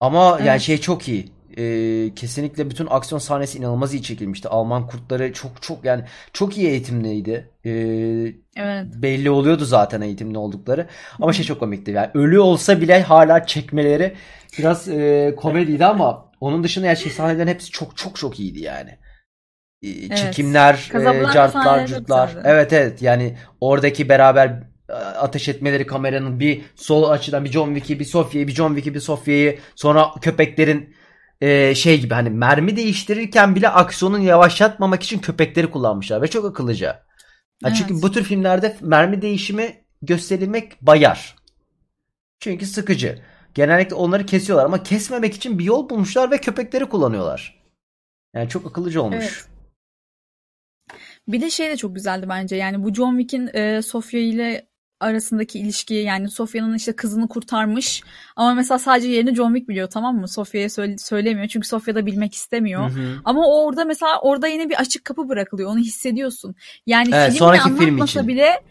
Ama 0.00 0.36
yani 0.38 0.48
Evet. 0.50 0.60
şey 0.60 0.78
çok 0.78 1.08
iyi. 1.08 1.36
Ee, 1.58 2.14
kesinlikle 2.16 2.70
bütün 2.70 2.86
aksiyon 2.90 3.18
sahnesi 3.18 3.58
inanılmaz 3.58 3.94
iyi 3.94 4.02
çekilmişti. 4.02 4.48
Alman 4.48 4.86
kurtları 4.86 5.32
çok 5.32 5.62
çok 5.62 5.84
yani 5.84 6.04
çok 6.32 6.58
iyi 6.58 6.68
eğitimliydi. 6.68 7.50
Ee, 7.64 7.70
Evet. 8.56 8.86
belli 8.94 9.30
oluyordu 9.30 9.64
zaten 9.64 10.00
eğitimli 10.00 10.38
oldukları. 10.38 10.86
Ama 11.20 11.32
şey 11.32 11.44
çok 11.46 11.60
komikti. 11.60 11.90
Yani 11.90 12.10
ölü 12.14 12.38
olsa 12.40 12.80
bile 12.80 13.02
hala 13.02 13.46
çekmeleri 13.46 14.14
biraz 14.58 14.88
e, 14.88 15.34
komediydi 15.36 15.84
ama 15.84 16.26
onun 16.40 16.64
dışında 16.64 16.86
yani 16.86 16.96
şey 16.96 17.12
sahnelerin 17.12 17.48
hepsi 17.48 17.70
çok 17.70 17.96
çok 17.96 18.16
çok 18.16 18.40
iyiydi 18.40 18.60
yani. 18.60 18.98
Ee, 19.86 20.16
Çekimler, 20.16 20.90
e, 20.94 21.32
cartlar, 21.32 21.86
curtlar. 21.86 22.36
Evet 22.44 22.72
evet 22.72 23.02
yani 23.02 23.38
oradaki 23.60 24.08
beraber 24.08 24.62
e, 24.88 24.92
ateş 24.92 25.48
etmeleri 25.48 25.86
kameranın 25.86 26.40
bir 26.40 26.62
sol 26.74 27.10
açıdan 27.10 27.44
bir 27.44 27.50
John 27.50 27.74
Wick'i 27.74 28.00
bir 28.00 28.04
Sophia'yı 28.04 28.46
bir 28.46 28.52
John 28.54 28.68
Wick'i 28.68 28.94
bir 28.94 29.00
Sophia'yı 29.00 29.58
sonra 29.76 30.10
köpeklerin 30.22 30.96
e, 31.40 31.74
şey 31.74 32.00
gibi 32.00 32.14
hani 32.14 32.30
mermi 32.30 32.76
değiştirirken 32.76 33.54
bile 33.54 33.68
aksiyonun 33.68 34.18
yavaşlatmamak 34.18 35.02
için 35.02 35.18
köpekleri 35.18 35.70
kullanmışlar 35.70 36.22
ve 36.22 36.28
çok 36.28 36.44
akıllıca. 36.44 37.06
Ha, 37.62 37.74
Çünkü 37.74 37.92
Evet. 37.92 38.02
bu 38.02 38.12
tür 38.12 38.24
filmlerde 38.24 38.76
mermi 38.80 39.22
değişimi 39.22 39.84
gösterilmek 40.02 40.82
bayar. 40.82 41.36
Çünkü 42.40 42.66
sıkıcı. 42.66 43.18
Genellikle 43.54 43.94
onları 43.94 44.26
kesiyorlar 44.26 44.64
ama 44.64 44.82
kesmemek 44.82 45.34
için 45.34 45.58
bir 45.58 45.64
yol 45.64 45.88
bulmuşlar 45.90 46.30
ve 46.30 46.38
köpekleri 46.38 46.84
kullanıyorlar. 46.86 47.62
Yani 48.34 48.48
çok 48.48 48.66
akıllıca 48.66 49.00
olmuş. 49.00 49.16
Evet. 49.24 49.55
Bir 51.28 51.40
de 51.40 51.50
şey 51.50 51.70
de 51.70 51.76
çok 51.76 51.94
güzeldi 51.94 52.26
bence. 52.28 52.56
Yani 52.56 52.82
bu 52.84 52.94
John 52.94 53.18
Wick'in 53.18 53.50
e, 53.54 53.82
Sofia 53.82 54.18
ile 54.20 54.66
arasındaki 55.00 55.58
ilişki 55.58 55.94
yani 55.94 56.30
Sofia'nın 56.30 56.74
işte 56.74 56.92
kızını 56.92 57.28
kurtarmış 57.28 58.02
ama 58.36 58.54
mesela 58.54 58.78
sadece 58.78 59.08
yerini 59.08 59.34
John 59.34 59.48
Wick 59.54 59.68
biliyor 59.68 59.90
tamam 59.90 60.16
mı? 60.16 60.28
Sofia'ya 60.28 60.70
söyle- 60.70 60.98
söylemiyor 60.98 61.48
çünkü 61.48 61.68
Sofia 61.68 61.94
da 61.94 62.06
bilmek 62.06 62.34
istemiyor. 62.34 62.90
Hı 62.90 62.94
hı. 63.00 63.20
Ama 63.24 63.46
orada 63.46 63.84
mesela 63.84 64.20
orada 64.20 64.46
yine 64.48 64.68
bir 64.70 64.80
açık 64.80 65.04
kapı 65.04 65.28
bırakılıyor. 65.28 65.70
Onu 65.70 65.78
hissediyorsun. 65.78 66.54
Yani 66.86 67.08
Evet, 67.12 67.24
filmle 67.26 67.38
sonraki 67.38 67.62
film 67.62 67.78
anlatmasa 67.80 68.20
için. 68.20 68.28
bile 68.28 68.62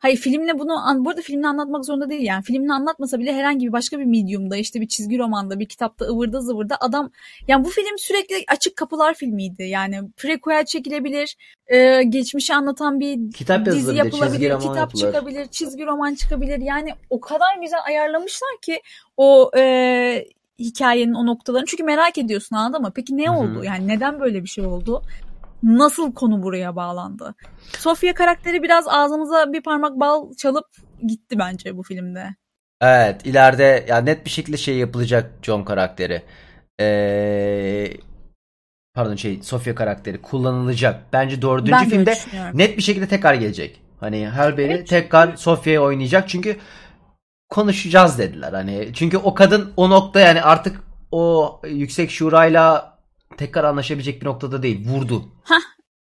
Hayır 0.00 0.16
filmle 0.16 0.58
bunu 0.58 0.72
an- 0.88 1.04
burada 1.04 1.20
filmle 1.22 1.46
anlatmak 1.46 1.84
zorunda 1.84 2.10
değil 2.10 2.22
yani. 2.22 2.42
Filmle 2.42 2.72
anlatmasa 2.72 3.18
bile 3.18 3.32
herhangi 3.32 3.66
bir 3.66 3.72
başka 3.72 3.98
bir 3.98 4.04
medium'da 4.04 4.56
işte 4.56 4.80
bir 4.80 4.88
çizgi 4.88 5.18
romanda 5.18 5.58
bir 5.58 5.66
kitapta 5.68 6.04
ıvırda 6.04 6.40
zıvırda 6.40 6.76
adam 6.80 7.10
yani 7.48 7.64
bu 7.64 7.68
film 7.68 7.98
sürekli 7.98 8.34
açık 8.48 8.76
kapılar 8.76 9.14
filmiydi. 9.14 9.62
Yani 9.62 10.00
prequel 10.16 10.64
çekilebilir, 10.64 11.36
e, 11.66 12.02
geçmişi 12.02 12.54
anlatan 12.54 13.00
bir 13.00 13.32
Kitap 13.32 13.66
dizi 13.66 13.96
yapılabilir, 13.96 14.58
kitap 14.58 14.76
yapılır. 14.76 15.00
çıkabilir, 15.00 15.46
çizgi 15.46 15.86
roman 15.86 16.14
çıkabilir. 16.14 16.58
Yani 16.58 16.90
o 17.10 17.20
kadar 17.20 17.56
güzel 17.62 17.80
ayarlamışlar 17.86 18.50
ki 18.62 18.80
o 19.16 19.50
e, 19.56 20.24
hikayenin 20.58 21.14
o 21.14 21.26
noktalarını. 21.26 21.66
Çünkü 21.66 21.82
merak 21.84 22.18
ediyorsun 22.18 22.56
anladın 22.56 22.82
mı? 22.82 22.92
Peki 22.94 23.16
ne 23.16 23.28
Hı 23.28 23.32
hı. 23.32 23.36
oldu? 23.36 23.64
Yani 23.64 23.88
neden 23.88 24.20
böyle 24.20 24.42
bir 24.42 24.48
şey 24.48 24.66
oldu? 24.66 25.02
Nasıl 25.62 26.14
konu 26.14 26.42
buraya 26.42 26.76
bağlandı? 26.76 27.34
Sofia 27.78 28.14
karakteri 28.14 28.62
biraz 28.62 28.88
ağzımıza 28.88 29.52
bir 29.52 29.62
parmak 29.62 30.00
bal 30.00 30.34
çalıp 30.34 30.66
gitti 31.06 31.38
bence 31.38 31.76
bu 31.76 31.82
filmde. 31.82 32.34
Evet 32.80 33.26
ileride 33.26 33.86
ya 33.88 33.98
net 33.98 34.24
bir 34.24 34.30
şekilde 34.30 34.56
şey 34.56 34.76
yapılacak 34.76 35.30
John 35.42 35.62
karakteri. 35.64 36.22
Ee, 36.80 37.92
pardon 38.94 39.16
şey 39.16 39.42
Sofia 39.42 39.74
karakteri 39.74 40.22
kullanılacak. 40.22 41.12
Bence 41.12 41.42
dördüncü 41.42 41.72
Ben 41.72 41.88
filmde 41.88 42.14
net 42.54 42.76
bir 42.76 42.82
şekilde 42.82 43.08
tekrar 43.08 43.34
gelecek. 43.34 43.80
Hani 44.00 44.26
Halle 44.26 44.64
Evet. 44.64 44.88
tekrar 44.88 45.36
Sofia'yı 45.36 45.80
oynayacak 45.80 46.28
çünkü 46.28 46.56
konuşacağız 47.48 48.18
dediler. 48.18 48.52
Hani 48.52 48.90
çünkü 48.94 49.18
o 49.18 49.34
kadın 49.34 49.72
o 49.76 49.90
nokta 49.90 50.20
yani 50.20 50.42
artık 50.42 50.80
o 51.12 51.60
yüksek 51.68 52.10
şurayla 52.10 52.98
tekrar 53.36 53.64
anlaşabilecek 53.64 54.20
bir 54.22 54.26
noktada 54.26 54.62
değil. 54.62 54.88
Vurdu. 54.88 55.24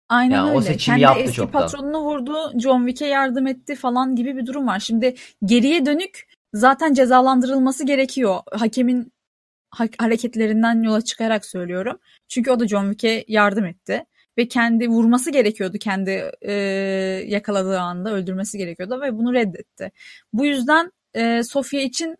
Aynen 0.10 0.36
Yani 0.36 0.52
o 0.52 0.56
öyle. 0.56 0.62
seçimi 0.62 0.80
Kendi 0.96 1.02
yaptı 1.02 1.24
eski 1.24 1.36
çoktan. 1.36 1.62
patronunu 1.62 2.02
vurdu, 2.02 2.60
John 2.60 2.88
Wick'e 2.88 3.06
yardım 3.08 3.48
etti 3.48 3.76
falan 3.76 4.16
gibi 4.16 4.38
bir 4.38 4.46
durum 4.46 4.68
var. 4.68 4.80
Şimdi 4.80 5.16
geriye 5.46 5.86
dönük 5.86 6.28
zaten 6.54 6.94
cezalandırılması 6.94 7.86
gerekiyor. 7.86 8.40
Hakemin 8.52 9.14
ha- 9.72 9.88
hareketlerinden 9.98 10.82
yola 10.84 11.02
çıkarak 11.02 11.46
söylüyorum. 11.46 12.00
Çünkü 12.28 12.52
o 12.52 12.60
da 12.60 12.68
John 12.68 12.92
Wick'e 12.92 13.26
yardım 13.28 13.66
etti. 13.66 14.06
Ve 14.38 14.48
kendi 14.48 14.88
vurması 14.88 15.32
gerekiyordu 15.32 15.78
kendi 15.78 16.32
e, 16.42 16.52
yakaladığı 17.28 17.80
anda 17.80 18.12
öldürmesi 18.14 18.58
gerekiyordu 18.58 19.02
ve 19.02 19.18
bunu 19.18 19.34
reddetti. 19.34 19.92
Bu 20.34 20.46
yüzden 20.46 20.92
e, 21.14 21.44
Sofia 21.44 21.80
için 21.80 22.16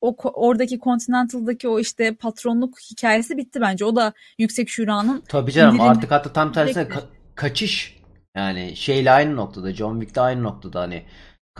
o 0.00 0.16
oradaki 0.32 0.78
Continental'daki 0.78 1.68
o 1.68 1.78
işte 1.78 2.14
patronluk 2.14 2.78
hikayesi 2.90 3.36
bitti 3.36 3.60
bence. 3.60 3.84
O 3.84 3.96
da 3.96 4.12
Yüksek 4.38 4.68
Şura'nın 4.68 5.22
Tabii 5.28 5.52
canım 5.52 5.80
artık 5.80 6.10
hatta 6.10 6.32
tam 6.32 6.52
tersine 6.52 6.82
ka- 6.82 7.06
kaçış 7.34 7.98
yani 8.36 8.76
şeyle 8.76 9.10
aynı 9.10 9.36
noktada 9.36 9.72
John 9.72 9.92
Wick'te 10.00 10.20
aynı 10.20 10.42
noktada 10.42 10.80
hani 10.80 11.02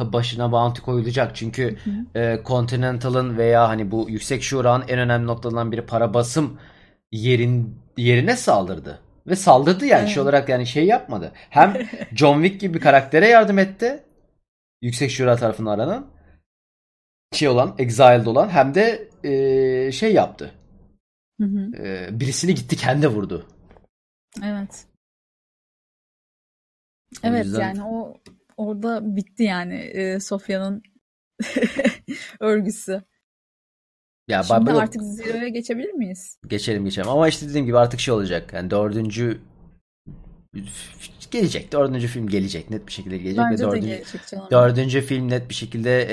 başına 0.00 0.52
bounty 0.52 0.80
koyulacak. 0.80 1.36
Çünkü 1.36 1.76
e, 2.16 2.40
Continental'ın 2.46 3.38
veya 3.38 3.68
hani 3.68 3.90
bu 3.90 4.06
Yüksek 4.10 4.42
Şura'nın 4.42 4.84
en 4.88 4.98
önemli 4.98 5.26
noktalarından 5.26 5.72
biri 5.72 5.86
para 5.86 6.14
basım 6.14 6.58
yerin 7.12 7.78
yerine 7.96 8.36
saldırdı. 8.36 9.00
Ve 9.26 9.36
saldırdı 9.36 9.86
yani 9.86 10.00
evet. 10.00 10.10
şey 10.10 10.22
olarak 10.22 10.48
yani 10.48 10.66
şey 10.66 10.86
yapmadı. 10.86 11.32
Hem 11.34 11.76
John 12.14 12.42
Wick 12.42 12.60
gibi 12.60 12.74
bir 12.74 12.80
karaktere 12.80 13.28
yardım 13.28 13.58
etti. 13.58 14.04
Yüksek 14.82 15.10
Şura 15.10 15.36
tarafından 15.36 15.72
aranan 15.72 16.06
şey 17.32 17.48
olan, 17.48 17.74
exiled 17.78 18.26
olan 18.26 18.48
hem 18.48 18.74
de 18.74 19.08
e, 19.24 19.92
şey 19.92 20.14
yaptı. 20.14 20.54
Hı 21.40 21.46
hı. 21.46 21.76
E, 21.76 22.08
birisini 22.20 22.54
gitti 22.54 22.76
kendi 22.76 23.08
vurdu. 23.08 23.46
Evet. 24.44 24.86
O 27.24 27.26
evet 27.26 27.44
yüzden... 27.44 27.60
yani 27.60 27.84
o 27.84 28.20
orada 28.56 29.16
bitti 29.16 29.42
yani 29.42 29.74
e, 29.74 30.20
Sofya'nın 30.20 30.82
örgüsü. 32.40 33.02
Ya 34.28 34.42
Şimdi 34.42 34.66
ben, 34.66 34.74
artık 34.74 35.02
Zero'ya 35.02 35.48
geçebilir 35.48 35.92
miyiz? 35.92 36.38
Geçelim 36.46 36.84
geçelim 36.84 37.08
ama 37.08 37.28
işte 37.28 37.48
dediğim 37.48 37.66
gibi 37.66 37.78
artık 37.78 38.00
şey 38.00 38.14
olacak. 38.14 38.52
Yani 38.52 38.70
dördüncü 38.70 39.40
gelecek. 41.30 41.72
Dördüncü 41.72 42.06
film 42.06 42.28
gelecek. 42.28 42.70
Net 42.70 42.86
bir 42.86 42.92
şekilde 42.92 43.18
gelecek. 43.18 43.44
Bence 43.50 43.66
ve 43.66 43.70
dördüncü, 43.70 43.86
gelecek 43.86 44.26
canım. 44.26 44.46
Dördüncü 44.50 45.00
film 45.00 45.30
net 45.30 45.48
bir 45.48 45.54
şekilde 45.54 46.08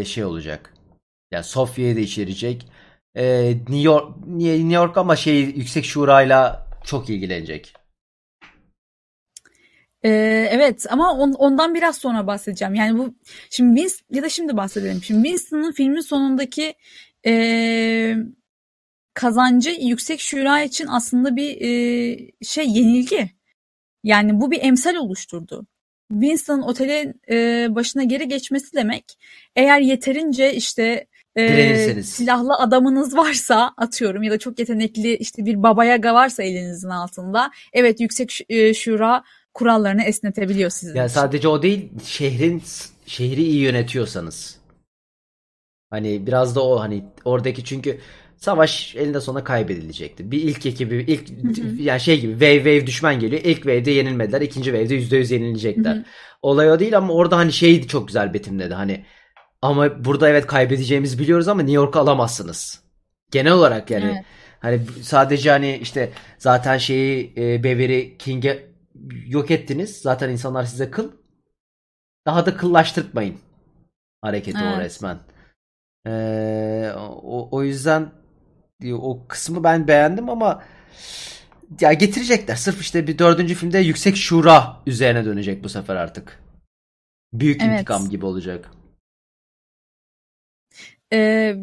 e, 0.00 0.04
şey 0.04 0.24
olacak. 0.24 0.74
Yani 1.32 1.44
Sofya'yı 1.44 1.96
da 1.96 2.00
içerecek. 2.00 2.68
E, 3.14 3.50
New 3.50 3.80
York 3.80 4.26
New 4.26 4.74
York 4.74 4.96
ama 4.96 5.16
şey 5.16 5.40
yüksek 5.40 5.84
şurayla 5.84 6.66
çok 6.84 7.10
ilgilenecek. 7.10 7.74
Ee, 10.04 10.48
evet 10.50 10.86
ama 10.90 11.12
on, 11.12 11.32
ondan 11.32 11.74
biraz 11.74 11.96
sonra 11.96 12.26
bahsedeceğim. 12.26 12.74
Yani 12.74 12.98
bu 12.98 13.14
şimdi 13.50 13.80
Vince 13.80 13.94
ya 14.10 14.22
da 14.22 14.28
şimdi 14.28 14.56
bahsedelim. 14.56 15.02
Şimdi 15.02 15.28
Winston'ın 15.28 15.72
filmin 15.72 16.00
sonundaki 16.00 16.74
e, 17.26 18.14
kazancı 19.14 19.70
yüksek 19.70 20.20
şura 20.20 20.62
için 20.62 20.86
aslında 20.86 21.36
bir 21.36 21.60
e, 21.60 22.30
şey 22.42 22.68
yenilgi. 22.68 23.30
Yani 24.04 24.40
bu 24.40 24.50
bir 24.50 24.62
emsal 24.62 24.94
oluşturdu. 24.94 25.66
Winston'ın 26.12 26.62
otelin 26.62 27.20
e, 27.30 27.66
başına 27.70 28.04
geri 28.04 28.28
geçmesi 28.28 28.76
demek 28.76 29.04
eğer 29.56 29.80
yeterince 29.80 30.54
işte 30.54 31.06
e, 31.36 32.02
silahlı 32.02 32.54
adamınız 32.54 33.16
varsa 33.16 33.74
atıyorum 33.76 34.22
ya 34.22 34.32
da 34.32 34.38
çok 34.38 34.58
yetenekli 34.58 35.16
işte 35.16 35.44
bir 35.46 35.62
babaya 35.62 36.14
varsa 36.14 36.42
elinizin 36.42 36.88
altında 36.88 37.50
evet 37.72 38.00
yüksek 38.00 38.40
e, 38.48 38.74
şura 38.74 39.24
kurallarını 39.54 40.02
esnetebiliyor 40.02 40.70
sizin 40.70 40.94
Yani 40.94 41.10
sadece 41.10 41.48
o 41.48 41.62
değil 41.62 41.90
şehrin 42.04 42.62
şehri 43.06 43.42
iyi 43.42 43.60
yönetiyorsanız. 43.60 44.58
Hani 45.90 46.26
biraz 46.26 46.56
da 46.56 46.64
o 46.64 46.80
hani 46.80 47.04
oradaki 47.24 47.64
çünkü 47.64 48.00
savaş 48.42 48.96
elinde 48.96 49.20
sonunda 49.20 49.44
kaybedilecekti. 49.44 50.30
Bir 50.30 50.42
ilk 50.42 50.66
ekibi 50.66 50.94
ilk 50.96 51.28
hı 51.28 51.62
hı. 51.62 51.82
yani 51.82 52.00
şey 52.00 52.20
gibi 52.20 52.32
wave 52.32 52.56
wave 52.56 52.86
düşman 52.86 53.20
geliyor. 53.20 53.42
İlk 53.44 53.56
wave'de 53.56 53.90
yenilmediler. 53.90 54.40
ikinci 54.40 54.64
wave'de 54.64 54.98
%100 54.98 55.34
yenilecekler. 55.34 55.94
Hı 55.94 55.98
hı. 55.98 56.04
Olay 56.42 56.70
o 56.70 56.78
değil 56.78 56.96
ama 56.96 57.12
orada 57.12 57.36
hani 57.36 57.52
şey 57.52 57.86
çok 57.86 58.06
güzel 58.06 58.34
betimledi. 58.34 58.74
Hani 58.74 59.04
ama 59.62 60.04
burada 60.04 60.28
evet 60.28 60.46
kaybedeceğimizi 60.46 61.18
biliyoruz 61.18 61.48
ama 61.48 61.62
New 61.62 61.74
York'u 61.74 61.98
alamazsınız. 61.98 62.82
Genel 63.30 63.52
olarak 63.52 63.90
yani 63.90 64.04
evet. 64.04 64.24
hani 64.60 64.80
sadece 65.02 65.50
hani 65.50 65.78
işte 65.82 66.12
zaten 66.38 66.78
şeyi 66.78 67.32
e, 67.36 67.64
Beverly 67.64 68.18
King'e 68.18 68.66
yok 69.26 69.50
ettiniz. 69.50 69.96
Zaten 69.96 70.30
insanlar 70.30 70.64
size 70.64 70.90
kıl. 70.90 71.10
Daha 72.26 72.46
da 72.46 72.56
kıllaştırtmayın 72.56 73.36
hareketi 74.22 74.58
evet. 74.62 74.76
o 74.76 74.80
resmen. 74.80 75.18
Ee, 76.06 76.92
o, 77.22 77.48
o 77.50 77.62
yüzden 77.62 78.21
o 78.90 79.26
kısmı 79.28 79.64
ben 79.64 79.88
beğendim 79.88 80.28
ama 80.28 80.62
ya 81.80 81.92
getirecekler. 81.92 82.56
Sırf 82.56 82.80
işte 82.80 83.06
bir 83.06 83.18
dördüncü 83.18 83.54
filmde 83.54 83.78
yüksek 83.78 84.16
şura 84.16 84.82
üzerine 84.86 85.24
dönecek 85.24 85.64
bu 85.64 85.68
sefer 85.68 85.96
artık. 85.96 86.42
Büyük 87.32 87.62
evet. 87.62 87.72
intikam 87.72 88.08
gibi 88.08 88.26
olacak. 88.26 88.70
Ee, 91.12 91.56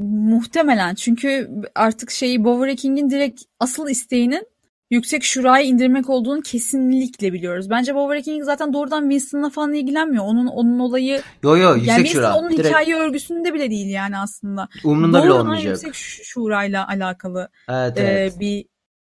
muhtemelen 0.00 0.94
çünkü 0.94 1.50
artık 1.74 2.10
şeyi 2.10 2.44
Bovary 2.44 2.76
King'in 2.76 3.10
direkt 3.10 3.42
asıl 3.60 3.88
isteğinin 3.88 4.46
yüksek 4.94 5.24
şurayı 5.24 5.66
indirmek 5.66 6.10
olduğunu 6.10 6.42
kesinlikle 6.42 7.32
biliyoruz. 7.32 7.70
Bence 7.70 7.92
King 8.24 8.44
zaten 8.44 8.72
doğrudan 8.72 9.02
Winston'la 9.02 9.50
falan 9.50 9.74
ilgilenmiyor. 9.74 10.24
Onun 10.24 10.46
onun 10.46 10.78
olayı 10.78 11.22
Yo 11.42 11.56
yo 11.56 11.74
yüksek 11.74 11.88
yani 11.88 12.08
şura. 12.08 12.36
onun 12.36 12.50
Direkt... 12.50 12.68
hikaye 12.68 12.96
örgüsünde 12.96 13.54
bile 13.54 13.70
değil 13.70 13.88
yani 13.90 14.18
aslında. 14.18 14.68
Umrunda 14.84 15.24
bile 15.24 15.32
olmayacak. 15.32 15.72
yüksek 15.72 15.94
şurayla 16.24 16.88
alakalı 16.88 17.48
evet, 17.68 17.92
evet. 17.96 18.36
E, 18.36 18.40
bir 18.40 18.64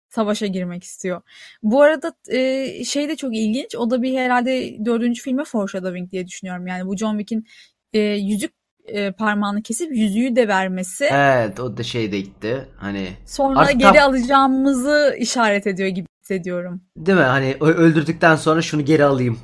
savaşa 0.08 0.46
girmek 0.46 0.84
istiyor. 0.84 1.22
Bu 1.62 1.82
arada 1.82 2.12
e, 2.28 2.84
şey 2.84 3.08
de 3.08 3.16
çok 3.16 3.36
ilginç. 3.36 3.76
O 3.76 3.90
da 3.90 4.02
bir 4.02 4.18
herhalde 4.18 4.84
dördüncü 4.84 5.22
filme 5.22 5.44
foreshadowing 5.44 6.10
diye 6.10 6.26
düşünüyorum. 6.26 6.66
Yani 6.66 6.86
bu 6.86 6.96
John 6.96 7.18
Wick'in 7.18 7.46
e, 7.92 7.98
yüzük 8.00 8.57
e, 8.88 9.12
parmağını 9.12 9.62
kesip 9.62 9.96
yüzüğü 9.96 10.36
de 10.36 10.48
vermesi. 10.48 11.04
Evet 11.04 11.60
o 11.60 11.76
da 11.76 11.82
şey 11.82 12.12
de 12.12 12.20
gitti. 12.20 12.68
Hani 12.76 13.08
sonra 13.26 13.72
geri 13.72 13.92
tam... 13.92 14.10
alacağımızı 14.10 15.16
işaret 15.18 15.66
ediyor 15.66 15.88
gibi 15.88 16.06
hissediyorum. 16.22 16.80
Değil 16.96 17.18
mi? 17.18 17.24
Hani 17.24 17.56
öldürdükten 17.60 18.36
sonra 18.36 18.62
şunu 18.62 18.84
geri 18.84 19.04
alayım. 19.04 19.38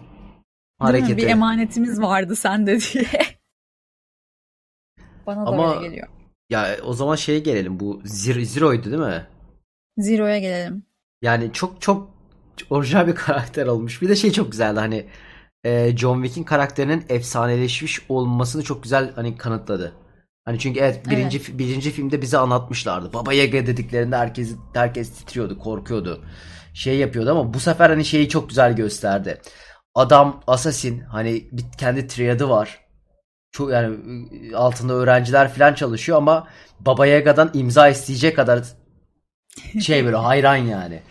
Hareketi. 0.79 1.17
Bir 1.17 1.27
emanetimiz 1.27 2.01
vardı 2.01 2.37
sende 2.37 2.81
diye. 2.81 3.05
Bana 5.27 5.47
da 5.47 5.51
Ama, 5.51 5.77
öyle 5.77 5.89
geliyor. 5.89 6.09
Ya 6.51 6.77
o 6.85 6.93
zaman 6.93 7.17
şeye 7.17 7.39
gelelim. 7.39 7.81
Bu 7.81 8.01
Zero, 8.05 8.45
Zero'ydu 8.45 8.85
değil 8.85 9.03
mi? 9.03 9.27
Zero'ya 9.99 10.39
gelelim. 10.39 10.83
Yani 11.23 11.53
çok 11.53 11.81
çok 11.81 12.11
orijinal 12.71 13.07
bir 13.07 13.15
karakter 13.15 13.67
olmuş. 13.67 14.03
Bir 14.03 14.09
de 14.09 14.17
şey 14.17 14.33
çok 14.33 14.53
güzeldi 14.53 14.81
hani 14.81 15.07
e, 15.65 15.97
John 15.97 16.23
Wick'in 16.23 16.45
karakterinin 16.45 17.05
efsaneleşmiş 17.09 18.01
olmasını 18.09 18.63
çok 18.63 18.83
güzel 18.83 19.13
hani 19.15 19.37
kanıtladı. 19.37 19.93
Hani 20.45 20.59
çünkü 20.59 20.81
evet 20.81 21.11
birinci 21.11 21.39
evet. 21.39 21.59
birinci 21.59 21.91
filmde 21.91 22.23
bize 22.23 22.39
anlatmışlardı. 22.39 23.13
Baba 23.13 23.33
Yaga 23.33 23.67
dediklerinde 23.67 24.17
herkes 24.17 24.55
herkes 24.75 25.11
titriyordu, 25.11 25.59
korkuyordu. 25.59 26.25
Şey 26.75 26.99
yapıyordu 26.99 27.31
ama 27.31 27.55
bu 27.55 27.61
sefer 27.61 27.91
hani 27.91 28.05
şeyi 28.05 28.29
çok 28.29 28.49
güzel 28.49 28.77
gösterdi. 28.77 29.41
Adam 29.95 30.43
assassin 30.47 31.01
hani 31.01 31.49
bir 31.53 31.65
kendi 31.79 32.07
triadı 32.07 32.49
var. 32.49 32.81
Çok 33.53 33.71
yani 33.71 33.97
altında 34.55 34.93
öğrenciler 34.93 35.53
falan 35.53 35.75
çalışıyor 35.75 36.19
ama 36.19 36.49
Baba 36.81 37.07
Yaga'dan 37.07 37.51
imza 37.55 37.89
isteyecek 37.89 38.37
kadar 38.37 38.65
şey 39.81 40.05
böyle 40.05 40.17
hayran 40.17 40.57
yani. 40.57 41.03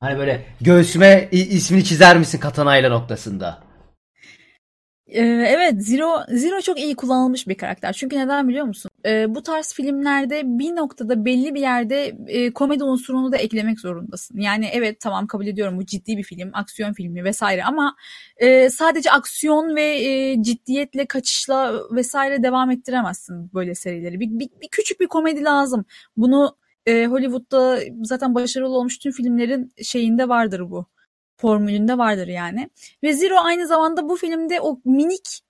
Hani 0.00 0.18
böyle 0.18 0.46
göğsüme 0.60 1.28
ismini 1.30 1.84
çizer 1.84 2.18
misin 2.18 2.38
katanayla 2.38 2.90
noktasında. 2.90 3.69
Ee, 5.10 5.22
evet 5.48 5.82
Zero 5.82 6.24
Zero 6.28 6.60
çok 6.60 6.78
iyi 6.80 6.96
kullanılmış 6.96 7.48
bir 7.48 7.54
karakter. 7.54 7.92
Çünkü 7.92 8.16
neden 8.16 8.48
biliyor 8.48 8.66
musun? 8.66 8.90
Ee, 9.06 9.34
bu 9.34 9.42
tarz 9.42 9.72
filmlerde 9.74 10.42
bir 10.44 10.76
noktada 10.76 11.24
belli 11.24 11.54
bir 11.54 11.60
yerde 11.60 12.16
e, 12.26 12.52
komedi 12.52 12.84
unsurunu 12.84 13.32
da 13.32 13.36
eklemek 13.36 13.80
zorundasın. 13.80 14.40
Yani 14.40 14.68
evet 14.72 15.00
tamam 15.00 15.26
kabul 15.26 15.46
ediyorum 15.46 15.78
bu 15.78 15.86
ciddi 15.86 16.16
bir 16.16 16.22
film, 16.22 16.50
aksiyon 16.52 16.92
filmi 16.92 17.24
vesaire 17.24 17.64
ama 17.64 17.96
e, 18.36 18.70
sadece 18.70 19.10
aksiyon 19.10 19.76
ve 19.76 19.82
e, 19.82 20.42
ciddiyetle 20.42 21.06
kaçışla 21.06 21.74
vesaire 21.90 22.42
devam 22.42 22.70
ettiremezsin 22.70 23.50
böyle 23.54 23.74
serileri. 23.74 24.20
Bir, 24.20 24.28
bir, 24.30 24.48
bir 24.62 24.68
küçük 24.68 25.00
bir 25.00 25.06
komedi 25.06 25.44
lazım. 25.44 25.84
Bunu 26.16 26.56
e, 26.86 27.06
Hollywood'da 27.06 27.80
zaten 28.02 28.34
başarılı 28.34 28.76
olmuş 28.76 28.98
tüm 28.98 29.12
filmlerin 29.12 29.72
şeyinde 29.82 30.28
vardır 30.28 30.70
bu 30.70 30.86
formülünde 31.40 31.98
vardır 31.98 32.26
yani. 32.26 32.70
Ve 33.02 33.12
Zero 33.12 33.34
aynı 33.44 33.66
zamanda 33.66 34.08
bu 34.08 34.16
filmde 34.16 34.60
o 34.60 34.80
minik 34.84 35.40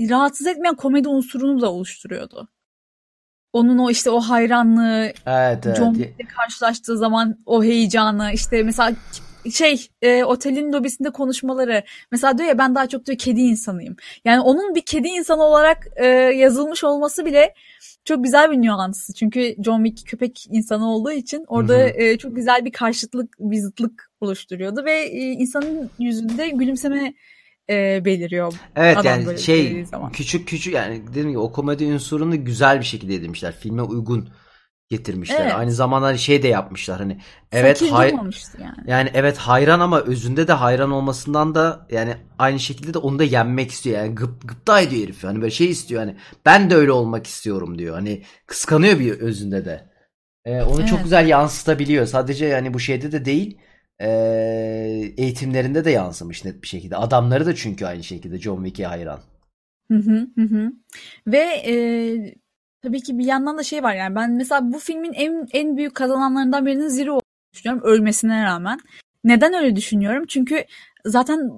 rahatsız 0.00 0.46
etmeyen 0.46 0.76
komedi 0.76 1.08
unsurunu 1.08 1.60
da 1.60 1.72
oluşturuyordu. 1.72 2.48
Onun 3.52 3.78
o 3.78 3.90
işte 3.90 4.10
o 4.10 4.20
hayranlığı, 4.20 5.12
evet, 5.26 5.66
evet. 5.66 5.76
John 5.76 5.94
Wick'le 5.94 6.28
karşılaştığı 6.36 6.98
zaman 6.98 7.38
o 7.46 7.64
heyecanı, 7.64 8.32
işte 8.32 8.62
mesela 8.62 8.92
şey 9.50 9.88
e, 10.02 10.24
otelin 10.24 10.72
lobisinde 10.72 11.10
konuşmaları 11.10 11.82
mesela 12.12 12.38
diyor 12.38 12.48
ya 12.48 12.58
ben 12.58 12.74
daha 12.74 12.88
çok 12.88 13.06
diyor 13.06 13.18
kedi 13.18 13.40
insanıyım. 13.40 13.96
Yani 14.24 14.40
onun 14.40 14.74
bir 14.74 14.82
kedi 14.82 15.08
insanı 15.08 15.42
olarak 15.42 15.86
e, 15.96 16.06
yazılmış 16.06 16.84
olması 16.84 17.24
bile 17.24 17.54
çok 18.04 18.24
güzel 18.24 18.50
bir 18.50 18.56
nüansı. 18.56 19.14
Çünkü 19.14 19.56
John 19.64 19.84
Wick 19.84 20.10
köpek 20.10 20.46
insanı 20.50 20.90
olduğu 20.90 21.12
için 21.12 21.44
orada 21.48 21.88
e, 21.88 22.18
çok 22.18 22.36
güzel 22.36 22.64
bir 22.64 22.72
karşıtlık, 22.72 23.36
bir 23.38 23.58
zıtlık 23.58 24.10
oluşturuyordu 24.20 24.84
ve 24.84 24.92
e, 24.92 25.18
insanın 25.18 25.90
yüzünde 25.98 26.48
gülümseme 26.48 27.14
e, 27.70 28.04
beliriyor. 28.04 28.54
Evet 28.76 28.96
Adam 28.96 29.20
yani 29.20 29.38
şey 29.38 29.84
zaman. 29.84 30.12
küçük 30.12 30.48
küçük 30.48 30.74
yani 30.74 31.02
dedim 31.14 31.32
ki 31.32 31.38
o 31.38 31.52
komedi 31.52 31.84
unsurunu 31.86 32.44
güzel 32.44 32.80
bir 32.80 32.84
şekilde 32.84 33.12
yedirmişler. 33.12 33.54
Filme 33.60 33.82
uygun 33.82 34.28
getirmişler. 34.88 35.40
Evet. 35.40 35.54
Aynı 35.54 35.72
zamanda 35.72 36.06
hani 36.06 36.18
şey 36.18 36.42
de 36.42 36.48
yapmışlar 36.48 36.98
hani 36.98 37.18
evet 37.52 37.82
hay- 37.82 38.10
yani. 38.10 38.74
yani 38.86 39.10
evet 39.14 39.38
hayran 39.38 39.80
ama 39.80 40.00
özünde 40.00 40.48
de 40.48 40.52
hayran 40.52 40.90
olmasından 40.90 41.54
da 41.54 41.86
yani 41.90 42.16
aynı 42.38 42.60
şekilde 42.60 42.94
de 42.94 42.98
onu 42.98 43.18
da 43.18 43.24
yenmek 43.24 43.70
istiyor. 43.70 43.98
Yani 43.98 44.14
gıp, 44.14 44.48
gıpta 44.48 44.80
ediyor 44.80 45.02
herif. 45.02 45.24
Hani 45.24 45.40
böyle 45.40 45.50
şey 45.50 45.70
istiyor 45.70 46.00
hani 46.00 46.16
ben 46.46 46.70
de 46.70 46.74
öyle 46.74 46.92
olmak 46.92 47.26
istiyorum 47.26 47.78
diyor. 47.78 47.94
Hani 47.94 48.22
kıskanıyor 48.46 48.98
bir 48.98 49.20
özünde 49.20 49.64
de. 49.64 49.88
Ee, 50.44 50.62
onu 50.62 50.86
çok 50.86 50.92
Evet. 50.94 51.04
güzel 51.04 51.28
yansıtabiliyor. 51.28 52.06
Sadece 52.06 52.46
yani 52.46 52.74
bu 52.74 52.80
şeyde 52.80 53.12
de 53.12 53.24
değil 53.24 53.58
ee, 54.00 55.14
eğitimlerinde 55.16 55.84
de 55.84 55.90
yansımış 55.90 56.44
net 56.44 56.62
bir 56.62 56.68
şekilde. 56.68 56.96
Adamları 56.96 57.46
da 57.46 57.54
çünkü 57.54 57.86
aynı 57.86 58.04
şekilde 58.04 58.38
John 58.38 58.56
Wick'e 58.64 58.86
hayran. 58.86 59.20
Hı 59.90 59.98
hı, 59.98 60.26
hı 60.34 60.42
hı. 60.42 60.72
Ve 61.26 61.62
e, 61.66 61.74
tabii 62.86 63.02
ki 63.02 63.18
bir 63.18 63.24
yandan 63.24 63.58
da 63.58 63.62
şey 63.62 63.82
var 63.82 63.94
yani 63.94 64.14
ben 64.14 64.30
mesela 64.30 64.72
bu 64.72 64.78
filmin 64.78 65.12
en 65.12 65.46
en 65.52 65.76
büyük 65.76 65.94
kazananlarından 65.94 66.66
birinin 66.66 66.88
Zero 66.88 67.10
olduğunu 67.12 67.22
düşünüyorum 67.54 67.82
ölmesine 67.84 68.44
rağmen. 68.44 68.80
Neden 69.24 69.54
öyle 69.54 69.76
düşünüyorum? 69.76 70.24
Çünkü 70.28 70.64
zaten 71.04 71.50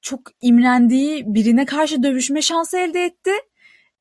çok 0.00 0.20
imrendiği 0.42 1.34
birine 1.34 1.64
karşı 1.64 2.02
dövüşme 2.02 2.42
şansı 2.42 2.78
elde 2.78 3.04
etti. 3.04 3.30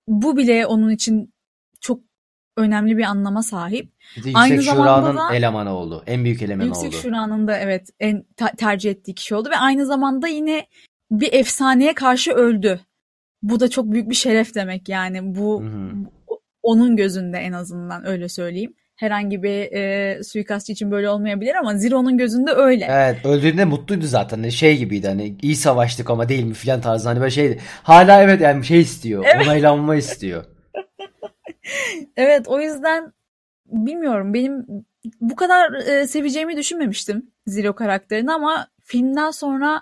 Bu 0.07 0.37
bile 0.37 0.65
onun 0.65 0.89
için 0.89 1.33
çok 1.81 1.99
önemli 2.57 2.97
bir 2.97 3.03
anlama 3.03 3.43
sahip. 3.43 3.91
Bir 4.17 4.31
Aynı 4.35 4.53
Yüksek 4.53 4.73
zamanda 4.75 5.01
Şura'nın 5.01 5.17
da- 5.17 5.35
elemanı 5.35 5.73
oldu. 5.73 6.03
En 6.07 6.23
büyük 6.23 6.41
elemanı 6.41 6.67
Yüksek 6.67 6.87
oldu. 6.87 6.95
Şura'nın 6.95 7.47
da 7.47 7.57
evet 7.57 7.89
en 7.99 8.23
tercih 8.57 8.91
ettiği 8.91 9.15
kişi 9.15 9.35
oldu 9.35 9.49
ve 9.49 9.57
aynı 9.57 9.85
zamanda 9.85 10.27
yine 10.27 10.67
bir 11.11 11.33
efsaneye 11.33 11.93
karşı 11.93 12.31
öldü. 12.31 12.79
Bu 13.43 13.59
da 13.59 13.69
çok 13.69 13.91
büyük 13.91 14.09
bir 14.09 14.15
şeref 14.15 14.55
demek 14.55 14.89
yani 14.89 15.35
bu 15.35 15.61
Hı 15.61 15.65
hı. 15.67 15.91
bu- 15.93 16.16
onun 16.67 16.95
gözünde 16.95 17.37
en 17.37 17.51
azından 17.53 18.07
öyle 18.07 18.29
söyleyeyim. 18.29 18.73
Herhangi 18.95 19.43
bir 19.43 19.71
e, 19.71 20.23
suikastçı 20.23 20.71
için 20.71 20.91
böyle 20.91 21.09
olmayabilir 21.09 21.55
ama 21.55 21.75
Zero'nun 21.77 22.17
gözünde 22.17 22.51
öyle. 22.51 22.87
Evet 22.89 23.25
öldüğünde 23.25 23.65
mutluydu 23.65 24.05
zaten. 24.05 24.37
Hani 24.37 24.51
Şey 24.51 24.77
gibiydi 24.77 25.07
hani 25.07 25.35
iyi 25.41 25.55
savaştık 25.55 26.09
ama 26.09 26.29
değil 26.29 26.43
mi 26.43 26.53
filan 26.53 26.81
tarzı 26.81 27.09
hani 27.09 27.19
böyle 27.19 27.31
şeydi. 27.31 27.59
Hala 27.83 28.21
evet 28.21 28.41
yani 28.41 28.65
şey 28.65 28.81
istiyor. 28.81 29.25
Evet. 29.27 29.47
Onaylanma 29.47 29.95
istiyor. 29.95 30.43
Evet 32.17 32.47
o 32.47 32.61
yüzden 32.61 33.13
bilmiyorum 33.65 34.33
benim 34.33 34.65
bu 35.21 35.35
kadar 35.35 35.73
e, 35.73 36.07
seveceğimi 36.07 36.57
düşünmemiştim 36.57 37.31
Zero 37.47 37.75
karakterini 37.75 38.31
ama 38.31 38.67
filmden 38.83 39.31
sonra 39.31 39.81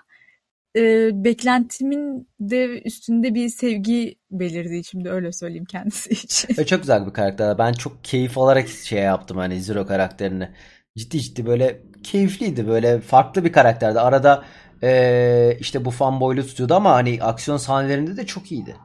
e, 0.76 1.10
beklentimin 1.24 2.28
de 2.40 2.82
üstünde 2.82 3.34
bir 3.34 3.48
sevgi 3.48 4.18
belirdi 4.30 4.84
şimdi 4.84 5.10
öyle 5.10 5.32
söyleyeyim 5.32 5.64
kendisi 5.64 6.10
için. 6.10 6.56
Ve 6.58 6.66
çok 6.66 6.80
güzel 6.80 7.06
bir 7.06 7.12
karakter. 7.12 7.58
Ben 7.58 7.72
çok 7.72 8.04
keyif 8.04 8.38
alarak 8.38 8.68
şey 8.68 9.02
yaptım 9.02 9.36
hani 9.36 9.60
Zero 9.60 9.86
karakterini. 9.86 10.48
Ciddi 10.96 11.20
ciddi 11.20 11.46
böyle 11.46 11.82
keyifliydi. 12.02 12.66
Böyle 12.68 13.00
farklı 13.00 13.44
bir 13.44 13.52
karakterdi. 13.52 14.00
Arada 14.00 14.44
eee, 14.82 15.56
işte 15.60 15.84
bu 15.84 15.90
fanboylu 15.90 16.46
tutuyordu 16.46 16.74
ama 16.74 16.92
hani 16.92 17.18
aksiyon 17.22 17.56
sahnelerinde 17.56 18.16
de 18.16 18.26
çok 18.26 18.52
iyiydi. 18.52 18.76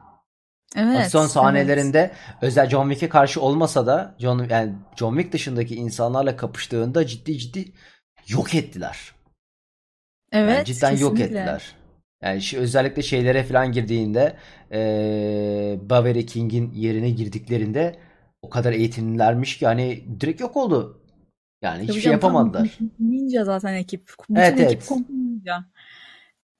Evet. 0.76 0.96
Aksiyon 0.96 1.22
evet. 1.22 1.32
sahnelerinde 1.32 2.10
özel 2.42 2.68
John 2.68 2.90
Wick'e 2.90 3.08
karşı 3.08 3.40
olmasa 3.40 3.86
da 3.86 4.14
John 4.18 4.46
yani 4.50 4.72
John 4.96 5.14
Wick 5.14 5.32
dışındaki 5.32 5.74
insanlarla 5.74 6.36
kapıştığında 6.36 7.06
ciddi 7.06 7.38
ciddi 7.38 7.72
yok 8.28 8.54
ettiler. 8.54 9.12
Yani 10.32 10.50
Evet, 10.50 10.66
cidden 10.66 10.90
yok 10.90 11.16
kesinlikle. 11.16 11.24
ettiler. 11.24 11.81
Yani 12.22 12.42
şu, 12.42 12.58
özellikle 12.58 13.02
şeylere 13.02 13.42
falan 13.42 13.72
girdiğinde 13.72 14.36
eee 14.72 15.78
Bavary 15.90 16.26
King'in 16.26 16.72
yerine 16.74 17.10
girdiklerinde 17.10 17.96
o 18.42 18.50
kadar 18.50 18.72
eğitimlilermiş 18.72 19.58
ki 19.58 19.66
hani 19.66 20.04
direkt 20.20 20.40
yok 20.40 20.56
oldu. 20.56 21.00
Yani 21.62 21.82
hiçbir 21.82 22.00
şey 22.00 22.12
yapamadılar. 22.12 22.78
Ninja 23.00 23.44
zaten 23.44 23.74
ekip. 23.74 24.10
Bütün 24.30 24.40
Evet, 24.40 24.60
ekip 24.60 24.82
evet. 24.90 25.08
ninja. 25.10 25.64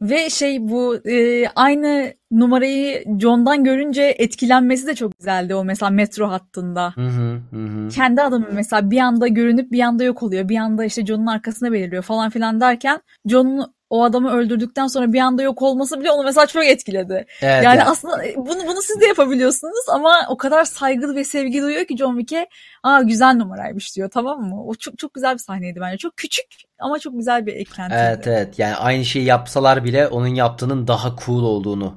Ve 0.02 0.30
şey 0.30 0.68
bu 0.68 0.96
e, 1.08 1.46
aynı 1.48 2.14
numarayı 2.30 3.04
John'dan 3.20 3.64
görünce 3.64 4.02
etkilenmesi 4.02 4.86
de 4.86 4.94
çok 4.94 5.18
güzeldi 5.18 5.54
o 5.54 5.64
mesela 5.64 5.90
metro 5.90 6.28
hattında. 6.28 6.92
Hı 6.94 7.06
hı 7.06 7.40
hı. 7.50 7.88
Kendi 7.88 8.22
adamı 8.22 8.48
mesela 8.52 8.90
bir 8.90 8.98
anda 8.98 9.28
görünüp 9.28 9.72
bir 9.72 9.80
anda 9.80 10.04
yok 10.04 10.22
oluyor. 10.22 10.48
Bir 10.48 10.56
anda 10.56 10.84
işte 10.84 11.06
John'un 11.06 11.26
arkasına 11.26 11.72
belirliyor 11.72 12.02
falan 12.02 12.30
filan 12.30 12.60
derken 12.60 13.00
John'un 13.26 13.74
o 13.92 14.04
adamı 14.04 14.30
öldürdükten 14.30 14.86
sonra 14.86 15.12
bir 15.12 15.20
anda 15.20 15.42
yok 15.42 15.62
olması 15.62 16.00
bile 16.00 16.10
onu 16.10 16.22
mesela 16.22 16.46
çok 16.46 16.64
etkiledi. 16.64 17.26
Evet, 17.42 17.64
Yani 17.64 17.64
yani. 17.64 17.84
aslında 17.84 18.26
e, 18.26 18.34
bunu 18.36 18.66
bunu 18.66 18.82
siz 18.82 19.00
de 19.00 19.06
yapabiliyorsunuz 19.06 19.88
ama 19.88 20.26
o 20.28 20.36
kadar 20.36 20.64
saygılı 20.64 21.16
ve 21.16 21.24
sevgi 21.24 21.62
duyuyor 21.62 21.84
ki 21.84 21.96
John 21.96 22.18
Wick'e 22.18 22.46
aa 22.82 23.02
güzel 23.02 23.34
numaraymış 23.34 23.96
diyor 23.96 24.10
tamam 24.10 24.40
mı? 24.40 24.64
O 24.64 24.74
çok 24.74 24.98
çok 24.98 25.14
güzel 25.14 25.32
bir 25.34 25.38
sahneydi 25.38 25.80
bence. 25.80 25.96
Çok 25.96 26.16
küçük 26.16 26.46
ama 26.78 26.98
çok 26.98 27.16
güzel 27.16 27.46
bir 27.46 27.52
eklentiydi. 27.54 28.00
Evet 28.02 28.26
evet 28.26 28.58
yani 28.58 28.74
aynı 28.74 29.04
şeyi 29.04 29.24
yapsalar 29.24 29.84
bile 29.84 30.08
onun 30.08 30.34
yaptığının 30.34 30.86
daha 30.86 31.16
cool 31.26 31.42
olduğunu 31.42 31.94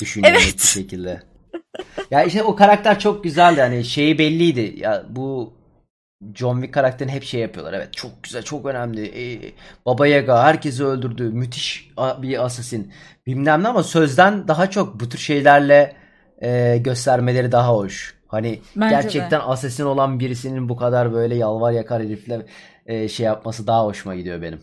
düşünüyorum 0.00 0.40
Evet. 0.44 0.54
bir 0.54 0.62
şekilde. 0.66 1.22
Ya 2.10 2.22
işte 2.22 2.42
o 2.42 2.56
karakter 2.56 2.98
çok 2.98 3.24
güzeldi 3.24 3.60
hani 3.60 3.84
şeyi 3.84 4.18
belliydi 4.18 4.74
ya 4.76 5.04
bu 5.08 5.52
John 6.34 6.54
Wick 6.54 6.74
karakterini 6.74 7.12
hep 7.12 7.24
şey 7.24 7.40
yapıyorlar 7.40 7.72
evet 7.72 7.92
çok 7.92 8.22
güzel 8.22 8.42
çok 8.42 8.66
önemli 8.66 9.06
ee, 9.06 9.52
Baba 9.86 10.06
Yaga 10.06 10.42
herkesi 10.42 10.84
öldürdü 10.84 11.30
müthiş 11.30 11.90
bir 12.22 12.44
assassin 12.44 12.92
bilmem 13.26 13.62
ne 13.62 13.68
ama 13.68 13.82
sözden 13.82 14.48
daha 14.48 14.70
çok 14.70 15.00
bu 15.00 15.08
tür 15.08 15.18
şeylerle 15.18 15.96
e, 16.42 16.78
göstermeleri 16.78 17.52
daha 17.52 17.74
hoş. 17.74 18.14
Hani 18.26 18.60
Bence 18.76 18.96
de. 18.96 19.00
gerçekten 19.00 19.40
assassin 19.40 19.84
olan 19.84 20.20
birisinin 20.20 20.68
bu 20.68 20.76
kadar 20.76 21.12
böyle 21.12 21.34
yalvar 21.34 21.72
yakar 21.72 22.02
herifle 22.02 22.46
e, 22.86 23.08
şey 23.08 23.26
yapması 23.26 23.66
daha 23.66 23.84
hoşuma 23.84 24.14
gidiyor 24.14 24.42
benim. 24.42 24.60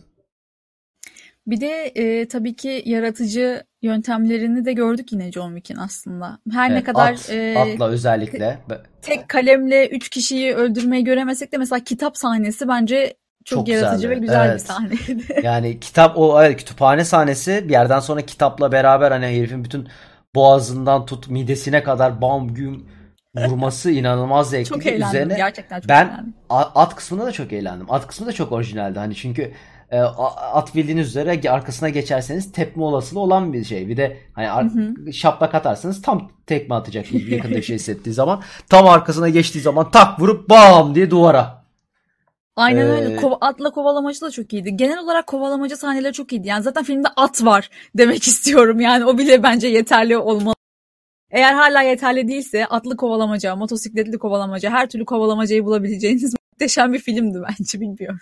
Bir 1.46 1.60
de 1.60 1.84
e, 1.86 2.28
tabii 2.28 2.56
ki 2.56 2.82
yaratıcı 2.86 3.62
yöntemlerini 3.82 4.64
de 4.64 4.72
gördük 4.72 5.12
yine 5.12 5.32
John 5.32 5.48
Wick'in 5.56 5.76
aslında. 5.80 6.38
Her 6.52 6.68
ne 6.70 6.74
Evet, 6.74 6.84
kadar 6.84 7.12
at, 7.12 7.30
e, 7.30 7.58
atla 7.58 7.88
özellikle. 7.88 8.58
Be- 8.70 8.80
tek 9.02 9.28
kalemle 9.28 9.88
üç 9.88 10.08
kişiyi 10.08 10.54
öldürmeyi 10.54 11.04
göremesek 11.04 11.52
de 11.52 11.56
mesela 11.58 11.84
kitap 11.84 12.16
sahnesi 12.16 12.68
bence 12.68 13.14
çok, 13.44 13.58
Çok 13.58 13.68
yaratıcı 13.68 13.96
güzeldi. 14.08 14.16
ve 14.16 14.20
güzel 14.26 14.44
bir 14.44 14.50
Evet. 14.50 14.62
sahneydi. 14.62 15.24
Yani 15.42 15.80
kitap 15.80 16.18
o 16.18 16.42
evet, 16.44 16.56
kütüphane 16.58 17.04
sahnesi 17.04 17.64
bir 17.68 17.72
yerden 17.72 18.00
sonra 18.00 18.20
kitapla 18.22 18.72
beraber 18.72 19.10
hani 19.10 19.26
herifin 19.26 19.64
bütün 19.64 19.88
boğazından 20.34 21.06
tut 21.06 21.28
midesine 21.28 21.82
kadar 21.82 22.20
bam 22.22 22.54
güm 22.54 22.86
vurması 23.36 23.90
inanılmaz 24.00 24.46
çok 24.46 24.50
zevkliydi. 24.50 24.88
eğlendim. 24.88 25.08
Üzerine 25.08 25.34
Gerçekten 25.36 25.80
çok 25.80 25.88
ben 25.88 26.06
eğlendim. 26.06 26.34
a- 26.50 26.82
at 26.82 26.94
kısmında 26.96 27.26
da 27.26 27.32
çok 27.32 27.52
eğlendim. 27.52 27.92
At 27.92 28.06
kısmı 28.06 28.26
da 28.26 28.32
çok 28.32 28.52
orijinaldi. 28.52 28.98
Hani 28.98 29.14
çünkü 29.14 29.52
e, 29.92 29.98
at 29.98 30.74
bildiğiniz 30.74 31.08
üzere 31.08 31.50
arkasına 31.50 31.88
geçerseniz 31.88 32.52
tepme 32.52 32.82
olasılığı 32.82 33.20
olan 33.20 33.52
bir 33.52 33.64
şey. 33.64 33.88
Bir 33.88 33.96
de 33.96 34.16
hani 34.32 34.50
ar- 34.50 34.70
şaplak 35.12 35.54
atarsanız 35.54 36.02
tam 36.02 36.32
tekme 36.46 36.74
atacak 36.74 37.12
yakında 37.12 37.56
bir 37.56 37.62
şey 37.62 37.76
hissettiği 37.76 38.14
zaman 38.14 38.42
tam 38.68 38.86
arkasına 38.86 39.28
geçtiği 39.28 39.60
zaman 39.60 39.90
tak 39.90 40.20
vurup 40.20 40.50
bam 40.50 40.94
diye 40.94 41.10
duvara. 41.10 41.62
Aynen 42.56 42.86
Ee, 42.86 42.90
öyle. 42.90 43.16
Kova- 43.16 43.38
atla 43.40 43.70
kovalamacı 43.70 44.20
da 44.20 44.30
çok 44.30 44.52
iyiydi. 44.52 44.76
Genel 44.76 44.98
olarak 44.98 45.26
kovalamacı 45.26 45.76
sahneleri 45.76 46.12
çok 46.12 46.32
iyiydi. 46.32 46.48
Yani 46.48 46.62
zaten 46.62 46.84
filmde 46.84 47.08
at 47.16 47.44
var 47.44 47.70
demek 47.94 48.22
istiyorum. 48.26 48.80
Yani 48.80 49.04
o 49.04 49.18
bile 49.18 49.42
bence 49.42 49.68
yeterli 49.68 50.16
olmalı. 50.16 50.54
Eğer 51.30 51.54
hala 51.54 51.82
yeterli 51.82 52.28
değilse 52.28 52.66
atlı 52.66 52.96
kovalamaca, 52.96 53.56
motosikletli 53.56 54.18
kovalamaca, 54.18 54.70
her 54.70 54.88
türlü 54.88 55.04
kovalamacayı 55.04 55.64
bulabileceğiniz 55.64 56.34
muhteşem 56.52 56.92
bir 56.92 56.98
filmdi 56.98 57.38
bence 57.48 57.80
bilmiyorum. 57.80 58.18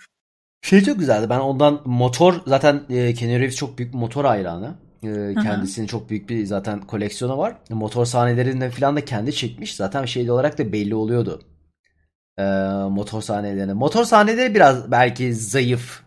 Şey 0.61 0.81
çok 0.83 0.99
güzeldi. 0.99 1.29
Ben 1.29 1.39
ondan 1.39 1.81
motor 1.85 2.41
zaten 2.47 2.81
e, 2.89 3.13
Keanu 3.13 3.39
Reeves 3.39 3.55
çok 3.55 3.77
büyük 3.77 3.93
motor 3.93 4.25
hayranı. 4.25 4.75
E, 5.03 5.33
kendisinin 5.43 5.87
çok 5.87 6.09
büyük 6.09 6.29
bir 6.29 6.45
zaten 6.45 6.81
koleksiyonu 6.81 7.37
var. 7.37 7.55
Motor 7.69 8.05
sahnelerinde 8.05 8.69
falan 8.69 8.95
da 8.95 9.05
kendi 9.05 9.33
çekmiş. 9.35 9.75
Zaten 9.75 10.05
şey 10.05 10.31
olarak 10.31 10.57
da 10.57 10.71
belli 10.73 10.95
oluyordu. 10.95 11.41
E, 12.39 12.43
motor 12.89 13.21
sahnelerine. 13.21 13.73
Motor 13.73 14.03
sahneleri 14.05 14.55
biraz 14.55 14.91
belki 14.91 15.33
zayıf 15.35 16.01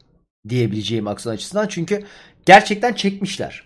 diyebileceğim 0.49 1.09
aksiyon 1.09 1.35
açısından. 1.35 1.69
Çünkü 1.69 2.05
gerçekten 2.47 2.93
çekmişler. 2.93 3.63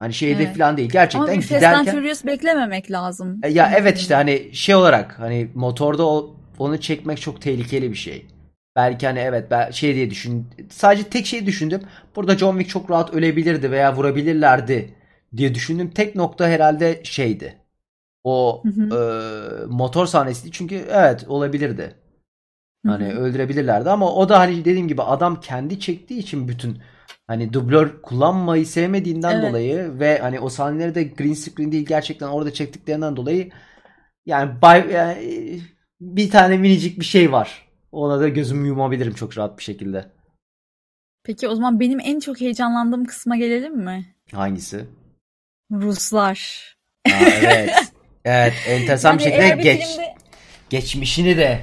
Hani 0.00 0.14
şeyde 0.14 0.42
Evet. 0.42 0.56
falan 0.56 0.76
değil. 0.76 0.90
Ama 0.94 1.02
Gerçekten 1.02 1.34
and 1.34 1.42
giderken 1.42 1.84
Furious 1.86 2.24
beklememek 2.24 2.90
lazım. 2.90 3.40
E, 3.42 3.48
Ya 3.50 3.72
evet 3.76 3.98
işte 3.98 4.14
hani 4.14 4.50
şey 4.52 4.74
olarak 4.74 5.18
hani 5.18 5.48
motorda 5.54 6.06
o, 6.06 6.36
onu 6.58 6.80
çekmek 6.80 7.20
çok 7.20 7.40
tehlikeli 7.42 7.90
bir 7.90 7.96
şey. 7.96 8.26
Belki 8.76 9.06
hani 9.06 9.18
evet 9.18 9.50
ben 9.50 9.70
şey 9.70 9.94
diye 9.94 10.10
düşün 10.10 10.46
sadece 10.70 11.08
tek 11.08 11.26
şeyi 11.26 11.46
düşündüm. 11.46 11.82
Burada 12.16 12.38
John 12.38 12.52
Wick 12.52 12.70
çok 12.70 12.90
rahat 12.90 13.14
ölebilirdi 13.14 13.70
veya 13.70 13.96
vurabilirlerdi 13.96 14.94
diye 15.36 15.54
düşündüm. 15.54 15.90
Tek 15.90 16.16
nokta 16.16 16.48
herhalde 16.48 17.00
şeydi. 17.04 17.56
O 18.24 18.62
Hı 18.64 18.82
e, 18.96 19.66
motor 19.66 20.06
sahnesiydi 20.06 20.52
çünkü 20.52 20.84
evet 20.90 21.24
olabilirdi. 21.28 21.94
Hı 22.86 22.92
Hani 22.92 23.04
hı. 23.04 23.18
öldürebilirlerdi 23.18 23.90
ama 23.90 24.12
o 24.14 24.28
da 24.28 24.38
hani 24.38 24.64
dediğim 24.64 24.88
gibi 24.88 25.02
adam 25.02 25.40
kendi 25.40 25.80
çektiği 25.80 26.18
için 26.18 26.48
bütün 26.48 26.78
Hani 27.26 27.52
dublör 27.52 28.02
kullanmayı 28.02 28.66
sevmediğinden 28.66 29.34
Evet. 29.34 29.48
dolayı 29.48 30.00
ve 30.00 30.18
hani 30.18 30.40
o 30.40 30.48
sahneleri 30.48 30.94
de 30.94 31.04
green 31.04 31.34
screen 31.34 31.72
değil 31.72 31.86
gerçekten 31.86 32.28
orada 32.28 32.52
çektiklerinden 32.52 33.16
dolayı 33.16 33.50
yani, 34.26 34.62
bay, 34.62 34.90
yani 34.92 35.60
bir 36.00 36.30
tane 36.30 36.56
minicik 36.56 37.00
bir 37.00 37.04
şey 37.04 37.32
var. 37.32 37.63
Ona 37.94 38.20
da 38.20 38.28
gözümü 38.28 38.66
yumabilirim 38.68 39.14
çok 39.14 39.38
rahat 39.38 39.58
bir 39.58 39.62
şekilde. 39.62 40.10
Peki 41.24 41.48
o 41.48 41.54
zaman 41.54 41.80
benim 41.80 42.00
en 42.00 42.20
çok 42.20 42.40
heyecanlandığım 42.40 43.04
kısma 43.04 43.36
gelelim 43.36 43.76
mi? 43.76 44.14
Hangisi? 44.32 44.86
Ruslar. 45.72 46.64
Aa, 47.06 47.10
evet. 47.42 47.70
Evet, 48.26 48.54
enteresan 48.68 49.18
bir 49.18 49.22
Yani 49.24 49.30
şekilde 49.30 49.46
eğer 49.46 49.58
bir 49.58 49.62
geç 49.62 49.86
filmde 49.86 50.14
geçmişini 50.70 51.36
de 51.36 51.60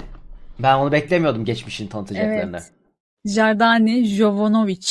ben 0.59 0.75
onu 0.77 0.91
beklemiyordum 0.91 1.45
geçmişini 1.45 1.89
tanıtacaklarını. 1.89 2.57
evet. 2.57 2.71
Jardani 3.25 4.05
Jovanovic. 4.05 4.87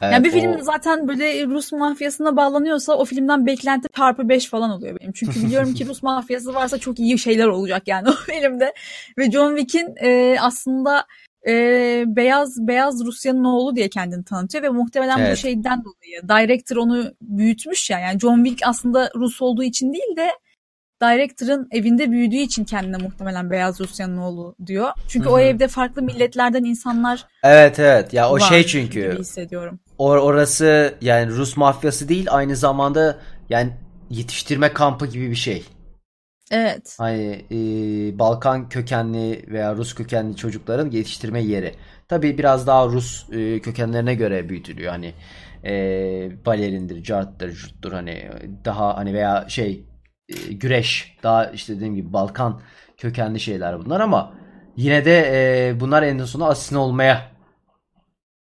Evet, 0.00 0.12
Yani 0.12 0.24
bir 0.24 0.28
o 0.28 0.32
film 0.32 0.62
zaten 0.62 1.08
böyle 1.08 1.46
Rus 1.46 1.72
mafyasına 1.72 2.36
bağlanıyorsa 2.36 2.94
o 2.94 3.04
filmden 3.04 3.46
beklenti 3.46 3.88
çarpı 3.96 4.28
5 4.28 4.46
falan 4.46 4.70
oluyor 4.70 4.96
benim. 5.00 5.12
Çünkü 5.12 5.42
biliyorum 5.44 5.74
ki 5.74 5.86
Rus 5.88 6.02
mafyası 6.02 6.54
varsa 6.54 6.78
çok 6.78 6.98
iyi 6.98 7.18
şeyler 7.18 7.46
olacak 7.46 7.82
yani 7.88 8.08
o 8.08 8.12
filmde. 8.26 8.74
Ve 9.18 9.30
John 9.30 9.56
Wick'in 9.56 9.94
e, 10.02 10.36
aslında 10.40 11.06
e, 11.48 12.04
beyaz 12.06 12.66
beyaz 12.68 13.04
Rusya'nın 13.04 13.44
oğlu 13.44 13.76
diye 13.76 13.88
kendini 13.88 14.24
tanıtıyor 14.24 14.64
ve 14.64 14.68
muhtemelen 14.68 15.18
bu 15.18 15.22
evet. 15.22 15.38
şeyden 15.38 15.84
dolayı 15.84 16.22
director 16.28 16.76
onu 16.76 17.12
büyütmüş 17.20 17.90
ya. 17.90 17.98
Yani 17.98 18.18
John 18.18 18.44
Wick 18.44 18.66
aslında 18.66 19.10
Rus 19.14 19.42
olduğu 19.42 19.62
için 19.62 19.92
değil 19.92 20.16
de 20.16 20.30
director'ın 21.02 21.68
evinde 21.70 22.10
büyüdüğü 22.10 22.36
için 22.36 22.64
kendine 22.64 22.96
muhtemelen 22.96 23.50
beyaz 23.50 23.80
Rusya'nın 23.80 24.16
oğlu 24.16 24.56
diyor. 24.66 24.90
Çünkü 25.08 25.28
o 25.28 25.36
hı. 25.36 25.40
evde 25.40 25.68
farklı 25.68 26.02
milletlerden 26.02 26.64
insanlar 26.64 27.26
Evet 27.42 27.78
evet. 27.78 28.12
Ya 28.12 28.30
o 28.30 28.38
şey 28.38 28.58
var 28.58 28.64
çünkü 28.66 29.10
gibi 29.10 29.18
hissediyorum. 29.18 29.80
or 29.98 30.16
orası 30.16 30.94
yani 31.00 31.30
Rus 31.30 31.56
mafyası 31.56 32.08
değil 32.08 32.26
aynı 32.30 32.56
zamanda 32.56 33.18
yani 33.48 33.70
yetiştirme 34.10 34.72
kampı 34.72 35.06
gibi 35.06 35.30
bir 35.30 35.36
şey. 35.36 35.64
Evet. 36.50 36.96
Hani 36.98 37.44
e, 37.50 37.56
Balkan 38.18 38.68
kökenli 38.68 39.44
veya 39.48 39.74
Rus 39.74 39.94
kökenli 39.94 40.36
çocukların 40.36 40.90
yetiştirme 40.90 41.42
yeri. 41.42 41.74
Tabii 42.08 42.38
biraz 42.38 42.66
daha 42.66 42.86
Rus 42.86 43.26
e, 43.32 43.60
kökenlerine 43.60 44.14
göre 44.14 44.48
büyütülüyor. 44.48 44.90
Hani 44.92 45.14
e, 45.64 45.72
balerindir, 46.46 47.02
carttır, 47.02 47.52
curttur 47.52 47.92
hani 47.92 48.30
daha 48.64 48.96
hani 48.96 49.14
veya 49.14 49.44
şey 49.48 49.84
e, 50.28 50.52
güreş 50.52 51.16
daha 51.22 51.46
işte 51.46 51.76
dediğim 51.76 51.94
gibi 51.94 52.12
Balkan 52.12 52.60
kökenli 52.96 53.40
şeyler 53.40 53.84
bunlar 53.84 54.00
ama 54.00 54.34
yine 54.76 55.04
de 55.04 55.20
e, 55.70 55.80
bunlar 55.80 56.02
en 56.02 56.24
sonunda 56.24 56.50
asine 56.50 56.78
olmaya 56.78 57.30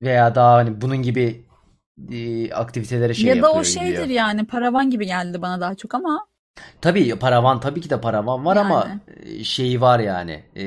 veya 0.03 0.35
daha 0.35 0.55
hani 0.55 0.81
bunun 0.81 0.97
gibi 1.03 1.47
e, 2.12 2.53
aktivitelere 2.53 3.14
şey 3.14 3.31
Ya 3.37 3.42
da 3.42 3.53
o 3.53 3.64
şeydir 3.64 3.90
gidiyor. 3.90 4.09
yani 4.09 4.47
paravan 4.47 4.90
gibi 4.90 5.07
geldi 5.07 5.42
bana 5.42 5.61
daha 5.61 5.75
çok 5.75 5.94
ama 5.94 6.27
Tabii 6.81 7.18
paravan 7.18 7.61
tabii 7.61 7.81
ki 7.81 7.90
de 7.90 8.01
paravan 8.01 8.44
var 8.44 8.57
ama 8.57 8.87
yani. 8.88 9.01
e, 9.40 9.44
şeyi 9.44 9.81
var 9.81 10.01
yani 10.01 10.44
e, 10.57 10.64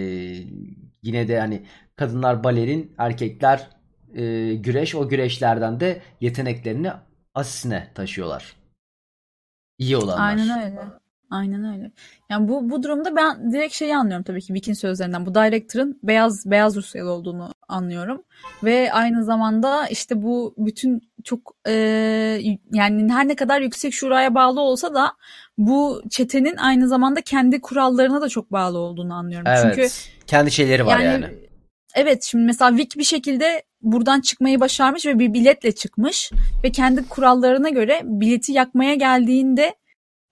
yine 1.04 1.28
de 1.28 1.40
hani 1.40 1.66
kadınlar 1.96 2.44
balerin 2.44 2.96
erkekler 2.98 3.68
e, 4.16 4.54
güreş 4.56 4.96
o 4.96 5.08
güreşlerden 5.10 5.80
de 5.80 6.02
yeteneklerini 6.22 6.92
asisine 7.36 7.92
taşıyorlar. 7.96 8.56
İyi 9.78 9.98
olanlar. 9.98 10.28
Aynen 10.28 10.50
öyle. 10.66 10.80
Aynen 11.30 11.74
öyle. 11.74 11.92
Yani 12.30 12.48
bu 12.48 12.70
bu 12.70 12.84
durumda 12.84 13.16
ben 13.16 13.52
direkt 13.52 13.74
şeyi 13.74 13.96
anlıyorum 13.96 14.24
tabii 14.24 14.42
ki 14.42 14.54
Vick'in 14.54 14.74
sözlerinden. 14.74 15.26
Bu 15.26 15.36
director'ın 15.36 16.00
beyaz 16.04 16.52
beyaz 16.52 16.76
Rusyalı 16.76 17.12
olduğunu 17.12 17.54
anlıyorum. 17.68 18.24
Ve 18.64 18.94
aynı 18.94 19.24
zamanda 19.24 19.88
işte 19.88 20.22
bu 20.22 20.56
bütün 20.58 21.02
çok 21.24 21.56
e, 21.68 21.72
yani 22.74 23.14
her 23.14 23.28
ne 23.28 23.36
kadar 23.36 23.62
yüksek 23.62 23.94
şuraya 23.94 24.36
bağlı 24.36 24.62
olsa 24.62 24.94
da 24.94 25.14
bu 25.58 26.02
çetenin 26.10 26.58
aynı 26.58 26.88
zamanda 26.88 27.22
kendi 27.22 27.62
kurallarına 27.62 28.22
da 28.22 28.30
çok 28.30 28.52
bağlı 28.52 28.78
olduğunu 28.78 29.14
anlıyorum. 29.14 29.52
Çünkü 29.62 29.82
Evet. 29.82 30.12
Kendi 30.28 30.52
şeyleri 30.52 30.86
var 30.86 31.00
yani 31.00 31.24
yani. 31.24 31.36
evet 31.96 32.24
şimdi 32.24 32.44
mesela 32.44 32.78
Vic 32.78 33.00
bir 33.00 33.04
şekilde 33.04 33.64
buradan 33.82 34.22
çıkmayı 34.22 34.60
başarmış 34.60 35.06
ve 35.06 35.20
bir 35.20 35.34
biletle 35.34 35.72
çıkmış 35.72 36.32
ve 36.64 36.72
kendi 36.72 37.10
kurallarına 37.10 37.70
göre 37.70 38.02
bileti 38.04 38.52
yakmaya 38.52 38.96
geldiğinde 38.96 39.76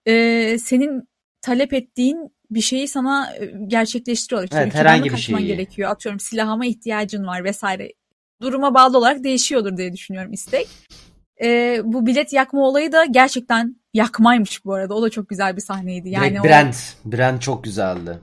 e, 0.06 0.58
senin 0.58 1.08
talep 1.42 1.72
ettiğin 1.72 2.36
bir 2.50 2.60
şeyi 2.60 2.88
sana 2.88 3.34
e, 3.36 3.52
gerçekleştiriyorlar. 3.66 4.44
İşte 4.48 4.60
Evet, 4.62 4.74
herhangi 4.74 5.10
bir 5.12 5.16
şeyi. 5.16 5.46
gerekiyor? 5.46 5.90
Atıyorum 5.90 6.20
silahıma 6.20 6.66
ihtiyacın 6.66 7.26
var 7.26 7.44
vesaire. 7.44 7.92
Duruma 8.42 8.74
bağlı 8.74 8.98
olarak 8.98 9.24
değişiyordur 9.24 9.76
diye 9.76 9.92
düşünüyorum 9.92 10.32
istek. 10.32 10.68
E, 11.42 11.80
bu 11.84 12.06
bilet 12.06 12.32
yakma 12.32 12.60
olayı 12.60 12.92
da 12.92 13.04
gerçekten 13.04 13.76
yakmaymış 13.94 14.64
bu 14.64 14.74
arada. 14.74 14.94
O 14.94 15.02
da 15.02 15.10
çok 15.10 15.28
güzel 15.28 15.56
bir 15.56 15.60
sahneydi. 15.62 16.08
Yani 16.08 16.30
Direkt 16.30 16.40
o 16.40 16.48
Brand. 16.48 16.74
Brand 17.04 17.40
çok 17.40 17.64
güzeldi. 17.64 18.18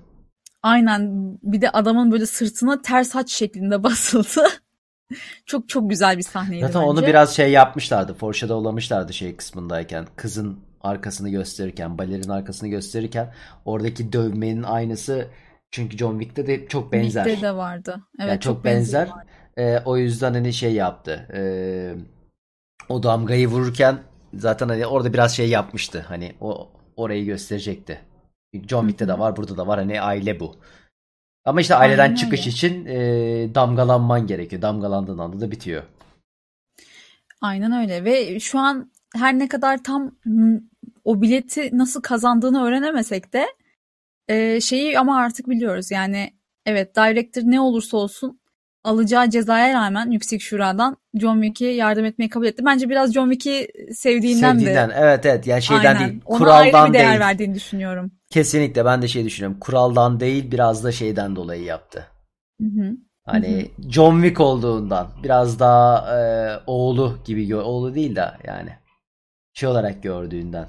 aynen 0.63 1.11
bir 1.43 1.61
de 1.61 1.69
adamın 1.69 2.11
böyle 2.11 2.25
sırtına 2.25 2.81
ters 2.81 3.15
haç 3.15 3.31
şeklinde 3.31 3.83
basıldı. 3.83 4.47
çok 5.45 5.69
çok 5.69 5.89
güzel 5.89 6.17
bir 6.17 6.23
sahneydi 6.23 6.61
Zaten 6.65 6.79
onu 6.79 6.97
bence. 6.97 7.07
biraz 7.07 7.35
şey 7.35 7.51
yapmışlardı. 7.51 8.13
Foreshadowlamışlardı 8.13 9.13
şey 9.13 9.35
kısmındayken. 9.35 10.05
Kızın 10.15 10.59
arkasını 10.83 11.29
gösterirken, 11.29 11.97
balerin 11.97 12.29
arkasını 12.29 12.69
gösterirken 12.69 13.33
oradaki 13.65 14.13
dövmenin 14.13 14.63
aynısı 14.63 15.27
çünkü 15.71 15.97
John 15.97 16.19
Wick'te 16.19 16.47
de 16.47 16.67
çok 16.67 16.91
benzer. 16.91 17.23
Wick'te 17.23 17.47
de 17.47 17.55
vardı. 17.55 18.01
Evet 18.19 18.29
Yani 18.29 18.39
çok, 18.39 18.55
çok 18.55 18.65
benzer. 18.65 19.09
benzer. 19.09 19.25
Ee, 19.57 19.81
o 19.85 19.97
yüzden 19.97 20.33
hani 20.33 20.53
şey 20.53 20.73
yaptı. 20.73 21.27
Ee, 21.33 21.95
o 22.89 23.03
damgayı 23.03 23.47
vururken 23.47 23.99
zaten 24.33 24.69
hani 24.69 24.85
orada 24.85 25.13
biraz 25.13 25.35
şey 25.35 25.49
yapmıştı. 25.49 26.05
Hani 26.07 26.33
o 26.41 26.69
orayı 26.95 27.25
gösterecekti. 27.25 27.99
John 28.67 28.87
Wick'te 28.87 29.07
de 29.07 29.19
var, 29.19 29.35
burada 29.37 29.57
da 29.57 29.67
var. 29.67 29.79
Hani 29.79 30.01
aile 30.01 30.39
bu. 30.39 30.55
Ama 31.45 31.61
işte 31.61 31.75
aileden 31.75 32.03
Aynen 32.03 32.15
çıkış 32.15 32.39
öyle. 32.39 32.49
için 32.49 32.85
e, 32.85 32.95
damgalanman 33.55 34.27
gerekiyor. 34.27 34.61
Damgalandığın 34.61 35.17
anda 35.17 35.41
da 35.41 35.51
bitiyor. 35.51 35.83
Aynen 37.41 37.71
öyle 37.71 38.03
ve 38.05 38.39
şu 38.39 38.59
an 38.59 38.91
her 39.15 39.39
ne 39.39 39.47
kadar 39.47 39.83
tam 39.83 40.11
o 41.03 41.21
bileti 41.21 41.69
nasıl 41.77 42.01
kazandığını 42.01 42.63
öğrenemesek 42.63 43.33
de 43.33 43.47
e, 44.27 44.61
şeyi 44.61 44.99
ama 44.99 45.17
artık 45.17 45.49
biliyoruz. 45.49 45.91
Yani 45.91 46.33
evet 46.65 46.95
director 46.95 47.41
ne 47.45 47.59
olursa 47.59 47.97
olsun 47.97 48.39
alacağı 48.83 49.29
cezaya 49.29 49.73
rağmen 49.73 50.11
Yüksek 50.11 50.41
Şura'dan 50.41 50.97
John 51.15 51.41
Wick'e 51.41 51.67
yardım 51.67 52.05
etmeyi 52.05 52.29
kabul 52.29 52.45
etti. 52.45 52.65
Bence 52.65 52.89
biraz 52.89 53.13
John 53.13 53.31
Wick'i 53.31 53.67
sevdiğinden 53.93 54.53
Sevdiğinden. 54.53 54.89
de 54.89 54.93
Evet 54.97 55.25
evet. 55.25 55.47
Yani 55.47 55.61
şeyden 55.61 55.95
aynen 55.95 56.09
değil. 56.09 56.21
ona 56.25 56.51
ayrı 56.53 56.87
bir 56.89 56.93
değer 56.93 57.09
değil. 57.09 57.19
verdiğini 57.19 57.55
düşünüyorum. 57.55 58.11
Kesinlikle 58.29 58.85
ben 58.85 59.01
de 59.01 59.07
şey 59.07 59.25
düşünüyorum. 59.25 59.59
Kuraldan 59.59 60.19
değil 60.19 60.51
biraz 60.51 60.83
da 60.83 60.91
şeyden 60.91 61.35
dolayı 61.35 61.63
yaptı. 61.63 62.07
Hı 62.61 62.67
hı. 62.67 62.81
Hı 62.81 62.89
hı. 62.89 62.95
Hani 63.25 63.71
John 63.89 64.21
Wick 64.21 64.39
olduğundan 64.39 65.07
biraz 65.23 65.59
daha 65.59 66.17
e, 66.19 66.19
oğlu 66.67 67.17
gibi 67.25 67.55
oğlu 67.55 67.95
değil 67.95 68.15
de 68.15 68.31
yani 68.47 68.69
şey 69.53 69.69
olarak 69.69 70.03
gördüğünden 70.03 70.67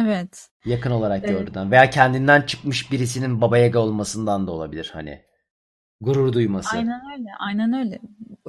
Evet. 0.00 0.48
yakın 0.64 0.90
olarak 0.90 1.24
Evet. 1.24 1.30
gördüğünden 1.30 1.70
veya 1.70 1.90
kendinden 1.90 2.42
çıkmış 2.42 2.92
birisinin 2.92 3.40
Baba 3.40 3.58
Yaga 3.58 3.78
olmasından 3.78 4.46
da 4.46 4.52
olabilir 4.52 4.90
hani 4.92 5.22
gurur 6.00 6.32
duyması. 6.32 6.76
Aynen 6.76 7.00
öyle. 7.12 7.28
Aynen 7.38 7.72
öyle. 7.72 7.98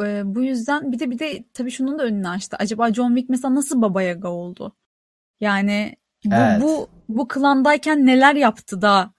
Ee, 0.03 0.21
bu 0.25 0.43
yüzden 0.43 0.91
bir 0.91 0.99
de 0.99 1.11
bir 1.11 1.19
de 1.19 1.43
tabii 1.53 1.71
şunun 1.71 1.99
da 1.99 2.03
önünü 2.03 2.27
açtı. 2.27 2.57
Acaba 2.59 2.93
John 2.93 3.09
Wick 3.09 3.29
mesela 3.29 3.55
nasıl 3.55 3.81
Baba 3.81 4.01
Yaga 4.01 4.27
oldu? 4.29 4.75
Yani 5.39 5.95
bu 6.25 6.35
Evet. 6.35 6.61
bu 6.61 6.87
bu 7.09 7.27
klandayken 7.27 8.05
neler 8.05 8.35
yaptı 8.35 8.81
da 8.81 9.13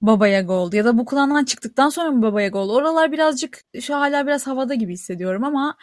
Baba 0.00 0.28
Yaga 0.28 0.52
oldu? 0.52 0.76
Ya 0.76 0.84
da 0.84 0.98
bu 0.98 1.04
klandan 1.04 1.44
çıktıktan 1.44 1.88
sonra 1.88 2.10
mı 2.10 2.22
Baba 2.22 2.42
Yaga 2.42 2.58
oldu? 2.58 2.74
Oralar 2.74 3.12
birazcık 3.12 3.62
şu 3.80 3.94
hala 3.94 4.26
biraz 4.26 4.46
havada 4.46 4.74
gibi 4.74 4.92
hissediyorum 4.92 5.44
ama 5.44 5.76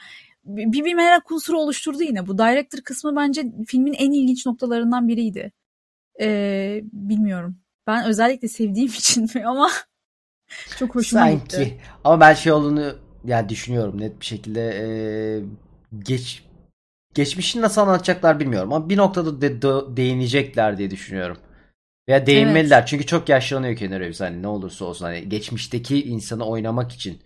bir, 0.45 0.85
bir 0.85 0.93
merak 0.93 1.31
unsuru 1.31 1.59
oluşturdu 1.59 2.03
yine. 2.03 2.27
Bu 2.27 2.37
director 2.37 2.79
kısmı 2.79 3.15
bence 3.15 3.45
filmin 3.67 3.93
en 3.93 4.11
ilginç 4.11 4.45
noktalarından 4.45 5.07
biriydi. 5.07 5.51
Ee, 6.21 6.81
bilmiyorum. 6.83 7.57
Ben 7.87 8.05
özellikle 8.05 8.47
sevdiğim 8.47 8.89
için 8.97 9.29
mi 9.35 9.47
ama 9.47 9.69
çok 10.79 10.95
hoşuma 10.95 11.31
gitti. 11.31 11.55
Sanki 11.55 11.77
ama 12.03 12.19
ben 12.19 12.33
şey 12.33 12.51
olduğunu 12.51 12.95
yani 13.25 13.49
düşünüyorum 13.49 14.01
net 14.01 14.19
bir 14.21 14.25
şekilde 14.25 14.61
e, 14.61 14.87
geç 15.99 16.43
geçmişini 17.13 17.61
nasıl 17.61 17.81
anlatacaklar 17.81 18.39
bilmiyorum 18.39 18.73
ama 18.73 18.89
bir 18.89 18.97
noktada 18.97 19.41
de- 19.41 19.61
de- 19.61 19.97
değinecekler 19.97 20.77
diye 20.77 20.91
düşünüyorum. 20.91 21.37
Veya 22.09 22.25
değinmeliler 22.25 22.85
çünkü 22.85 23.05
çok 23.05 23.29
yaşlanıyor 23.29 23.75
Keanu 23.75 23.99
Reeves 23.99 24.21
hani 24.21 24.41
ne 24.41 24.47
olursa 24.47 24.85
olsun 24.85 25.05
hani 25.05 25.29
geçmişteki 25.29 26.03
insanı 26.03 26.45
oynamak 26.45 26.91
için 26.91 27.21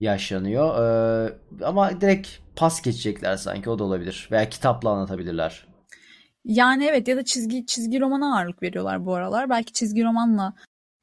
yaşlanıyor. 0.00 0.78
Ee, 0.78 1.32
ama 1.64 2.00
direkt 2.00 2.28
pas 2.56 2.82
geçecekler 2.82 3.36
sanki 3.36 3.70
o 3.70 3.78
da 3.78 3.84
olabilir 3.84 4.28
veya 4.30 4.48
kitapla 4.48 4.90
anlatabilirler. 4.90 5.66
Yani 6.44 6.84
evet 6.84 7.08
ya 7.08 7.16
da 7.16 7.24
çizgi 7.24 7.66
çizgi 7.66 8.00
romana 8.00 8.36
ağırlık 8.36 8.62
veriyorlar 8.62 9.06
bu 9.06 9.14
aralar. 9.14 9.50
Belki 9.50 9.72
çizgi 9.72 10.04
romanla 10.04 10.54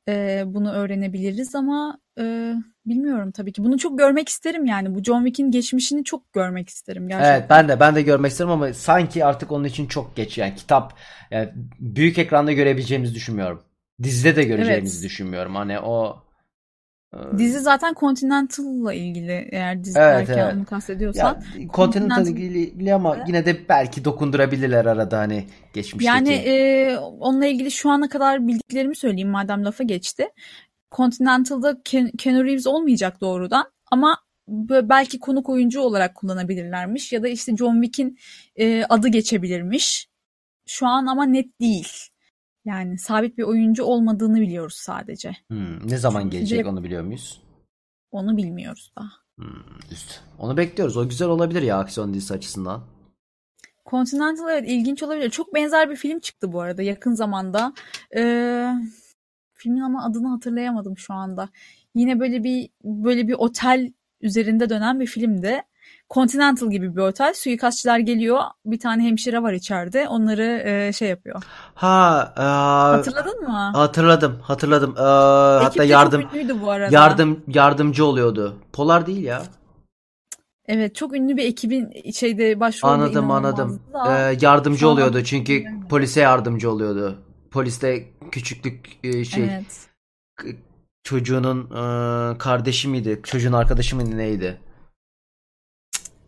e, 0.09 0.43
bunu 0.45 0.71
öğrenebiliriz 0.71 1.55
ama 1.55 1.99
e, 2.19 2.53
bilmiyorum 2.85 3.31
tabii 3.31 3.53
ki. 3.53 3.63
Bunu 3.63 3.77
çok 3.77 3.97
görmek 3.97 4.29
isterim 4.29 4.65
yani. 4.65 4.95
Bu 4.95 5.03
John 5.03 5.25
Wick'in 5.25 5.51
geçmişini 5.51 6.03
çok 6.03 6.33
görmek 6.33 6.69
isterim 6.69 7.07
gerçekten. 7.07 7.33
Evet 7.33 7.49
ben 7.49 7.69
de 7.69 7.79
ben 7.79 7.95
de 7.95 8.01
görmek 8.01 8.31
isterim 8.31 8.51
ama 8.51 8.73
sanki 8.73 9.25
artık 9.25 9.51
onun 9.51 9.63
için 9.63 9.87
çok 9.87 10.15
geç. 10.15 10.37
Yani 10.37 10.55
kitap 10.55 10.93
yani 11.31 11.49
büyük 11.79 12.17
ekranda 12.17 12.51
görebileceğimizi 12.51 13.15
düşünmüyorum. 13.15 13.63
Dizide 14.03 14.35
de 14.35 14.43
göreceğimizi 14.43 14.97
Evet. 14.97 15.05
düşünmüyorum. 15.05 15.55
Hani 15.55 15.79
o 15.79 16.23
Dizi 17.37 17.59
zaten 17.59 17.93
Continental'la 17.99 18.93
ilgili 18.93 19.47
eğer 19.51 19.83
dizi 19.83 19.99
Evet, 19.99 20.27
derken 20.27 20.43
evet. 20.43 20.53
onu 20.53 20.59
Ya 20.59 20.65
kastediyorsan. 20.65 21.43
Continental 21.73 22.25
Continental- 22.25 22.37
ilgili 22.37 22.93
ama 22.93 23.17
yine 23.27 23.45
de 23.45 23.69
belki 23.69 24.05
dokundurabilirler 24.05 24.85
arada 24.85 25.19
hani 25.19 25.45
geçmişteki. 25.73 26.05
Yani 26.05 26.33
e, 26.33 26.97
onunla 26.97 27.45
ilgili 27.45 27.71
şu 27.71 27.89
ana 27.89 28.09
kadar 28.09 28.47
bildiklerimi 28.47 28.95
söyleyeyim 28.95 29.29
madem 29.29 29.65
lafa 29.65 29.83
geçti. 29.83 30.27
Continental'da 30.91 31.77
Ken, 31.83 32.11
Keanu 32.17 32.45
Reeves 32.45 32.67
olmayacak 32.67 33.21
doğrudan 33.21 33.65
ama 33.91 34.17
belki 34.89 35.19
konuk 35.19 35.49
oyuncu 35.49 35.81
olarak 35.81 36.15
kullanabilirlermiş 36.15 37.13
ya 37.13 37.23
da 37.23 37.27
işte 37.27 37.57
John 37.57 37.81
Wick'in 37.81 38.17
e, 38.55 38.85
adı 38.89 39.07
geçebilirmiş. 39.07 40.07
Şu 40.67 40.87
an 40.87 41.05
ama 41.05 41.25
net 41.25 41.59
değil. 41.61 41.87
Yani 42.65 42.97
sabit 42.97 43.37
bir 43.37 43.43
oyuncu 43.43 43.83
olmadığını 43.83 44.41
biliyoruz 44.41 44.75
sadece. 44.75 45.35
Hmm, 45.47 45.87
ne 45.89 45.97
zaman 45.97 46.21
Çünkü 46.21 46.37
gelecek 46.37 46.67
onu 46.67 46.83
biliyor 46.83 47.03
muyuz? 47.03 47.41
Onu 48.11 48.37
bilmiyoruz 48.37 48.93
daha. 48.97 49.09
Hmm, 49.37 49.63
üst. 49.91 50.21
Onu 50.39 50.57
bekliyoruz. 50.57 50.97
O 50.97 51.09
güzel 51.09 51.27
olabilir 51.27 51.61
ya 51.61 51.77
aksiyon 51.79 52.13
dizisi 52.13 52.33
açısından. 52.33 52.83
Continental 53.85 54.49
evet 54.49 54.69
ilginç 54.69 55.03
olabilir. 55.03 55.29
Çok 55.29 55.53
benzer 55.53 55.89
bir 55.89 55.95
film 55.95 56.19
çıktı 56.19 56.51
bu 56.51 56.61
arada 56.61 56.81
yakın 56.81 57.13
zamanda. 57.13 57.73
Ee, 58.15 58.73
filmin 59.53 59.81
ama 59.81 60.05
adını 60.05 60.27
hatırlayamadım 60.27 60.97
şu 60.97 61.13
anda. 61.13 61.49
Yine 61.95 62.19
böyle 62.19 62.43
bir 62.43 62.69
böyle 62.83 63.27
bir 63.27 63.33
otel 63.33 63.93
üzerinde 64.21 64.69
dönen 64.69 64.99
bir 64.99 65.07
filmdi. 65.07 65.61
Continental 66.09 66.69
gibi 66.69 66.95
bir 66.95 67.01
otel. 67.01 67.33
Suikastçılar 67.33 67.99
geliyor. 67.99 68.39
Bir 68.65 68.79
tane 68.79 69.03
hemşire 69.03 69.43
var 69.43 69.53
içeride. 69.53 70.07
Onları 70.07 70.43
e, 70.65 70.93
şey 70.93 71.09
yapıyor. 71.09 71.43
Ha, 71.75 72.33
e, 72.37 72.41
Hatırladın 72.97 73.41
mı? 73.41 73.71
hatırladım, 73.75 74.39
hatırladım. 74.41 74.89
E, 74.89 74.93
Ekip 74.93 75.63
hatta 75.63 75.83
yardım 75.83 76.23
bu 76.61 76.71
arada. 76.71 76.95
yardım 76.95 77.43
yardımcı 77.47 78.05
oluyordu. 78.05 78.57
Polar 78.73 79.05
değil 79.07 79.23
ya. 79.23 79.43
Evet 80.67 80.95
çok 80.95 81.15
ünlü 81.15 81.37
bir 81.37 81.45
ekibin 81.45 82.11
şeyde 82.11 82.59
başrolde 82.59 82.91
Anladım, 82.93 83.31
anladım. 83.31 83.79
da. 83.93 84.31
E, 84.31 84.37
yardımcı 84.41 84.87
oluyordu 84.89 85.23
çünkü 85.23 85.53
hatırlamıyorum. 85.53 85.87
polise 85.87 86.21
yardımcı 86.21 86.71
oluyordu. 86.71 87.19
Poliste 87.51 88.03
küçüklük 88.31 88.99
e, 89.03 89.25
şey 89.25 89.43
Evet. 89.43 89.87
çocuğunun 91.03 91.63
e, 91.65 92.37
kardeşi 92.37 92.87
miydi? 92.87 93.19
Çocuğun 93.23 93.53
arkadaşı 93.53 93.95
mıydı 93.95 94.17
neydi? 94.17 94.59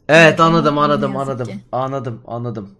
Evet 0.07 0.39
anladım 0.39 0.77
anladım 0.77 1.17
anladım 1.17 1.47
ki. 1.47 1.59
anladım 1.71 2.21
anladım. 2.27 2.75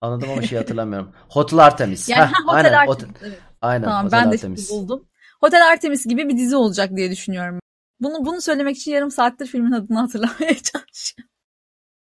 Anladım 0.00 0.30
ama 0.30 0.42
şey 0.42 0.58
hatırlamıyorum. 0.58 1.12
Hotel 1.28 1.58
Artemis. 1.58 2.08
Yani 2.08 2.20
Heh, 2.24 2.32
Hotel 2.46 2.56
aynen, 2.56 2.72
Artemis. 2.72 2.96
Hotel- 3.14 3.28
Evet. 3.28 3.40
aynen 3.62 3.84
Tamam 3.84 4.04
Hotel 4.06 4.18
ben 4.20 4.30
de 4.30 4.34
Artemis. 4.34 4.68
şimdi 4.68 4.80
buldum. 4.82 5.04
Hotel 5.40 5.66
Artemis 5.66 6.06
gibi 6.06 6.28
bir 6.28 6.36
dizi 6.36 6.56
olacak 6.56 6.96
diye 6.96 7.10
düşünüyorum. 7.10 7.60
Bunu 8.00 8.26
bunu 8.26 8.40
söylemek 8.40 8.76
için 8.76 8.90
yarım 8.92 9.10
saattir 9.10 9.46
filmin 9.46 9.72
adını 9.72 9.98
hatırlamaya 10.00 10.54
çalışıyorum. 10.54 11.30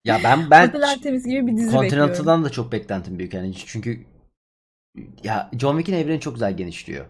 Ya 0.06 0.19
ben 0.24 0.50
ben 0.52 0.67
Hotel 0.67 0.89
Artemis 0.91 1.26
gibi 1.26 1.47
bir 1.47 1.52
dizi 1.58 1.65
bekliyorum. 1.67 1.89
Continental'dan 1.89 2.43
da 2.43 2.50
çok 2.50 2.71
beklentim 2.71 3.19
büyük 3.19 3.34
yani 3.34 3.54
çünkü 3.56 4.06
ya 5.24 5.50
John 5.60 5.78
Wick'in 5.78 6.04
evreni 6.04 6.19
çok 6.19 6.34
güzel 6.34 6.58
genişliyor. 6.58 7.06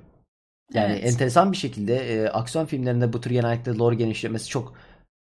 Yani 0.74 0.94
Evet. 0.94 1.06
enteresan 1.14 1.52
bir 1.52 1.58
şekilde 1.58 1.96
e, 1.96 2.30
aksiyon 2.30 2.66
filmlerinde 2.66 3.14
bu 3.14 3.22
tür 3.22 3.32
genellikle 3.32 3.76
lore 3.78 3.96
genişlemesi 3.96 4.50
çok 4.50 4.74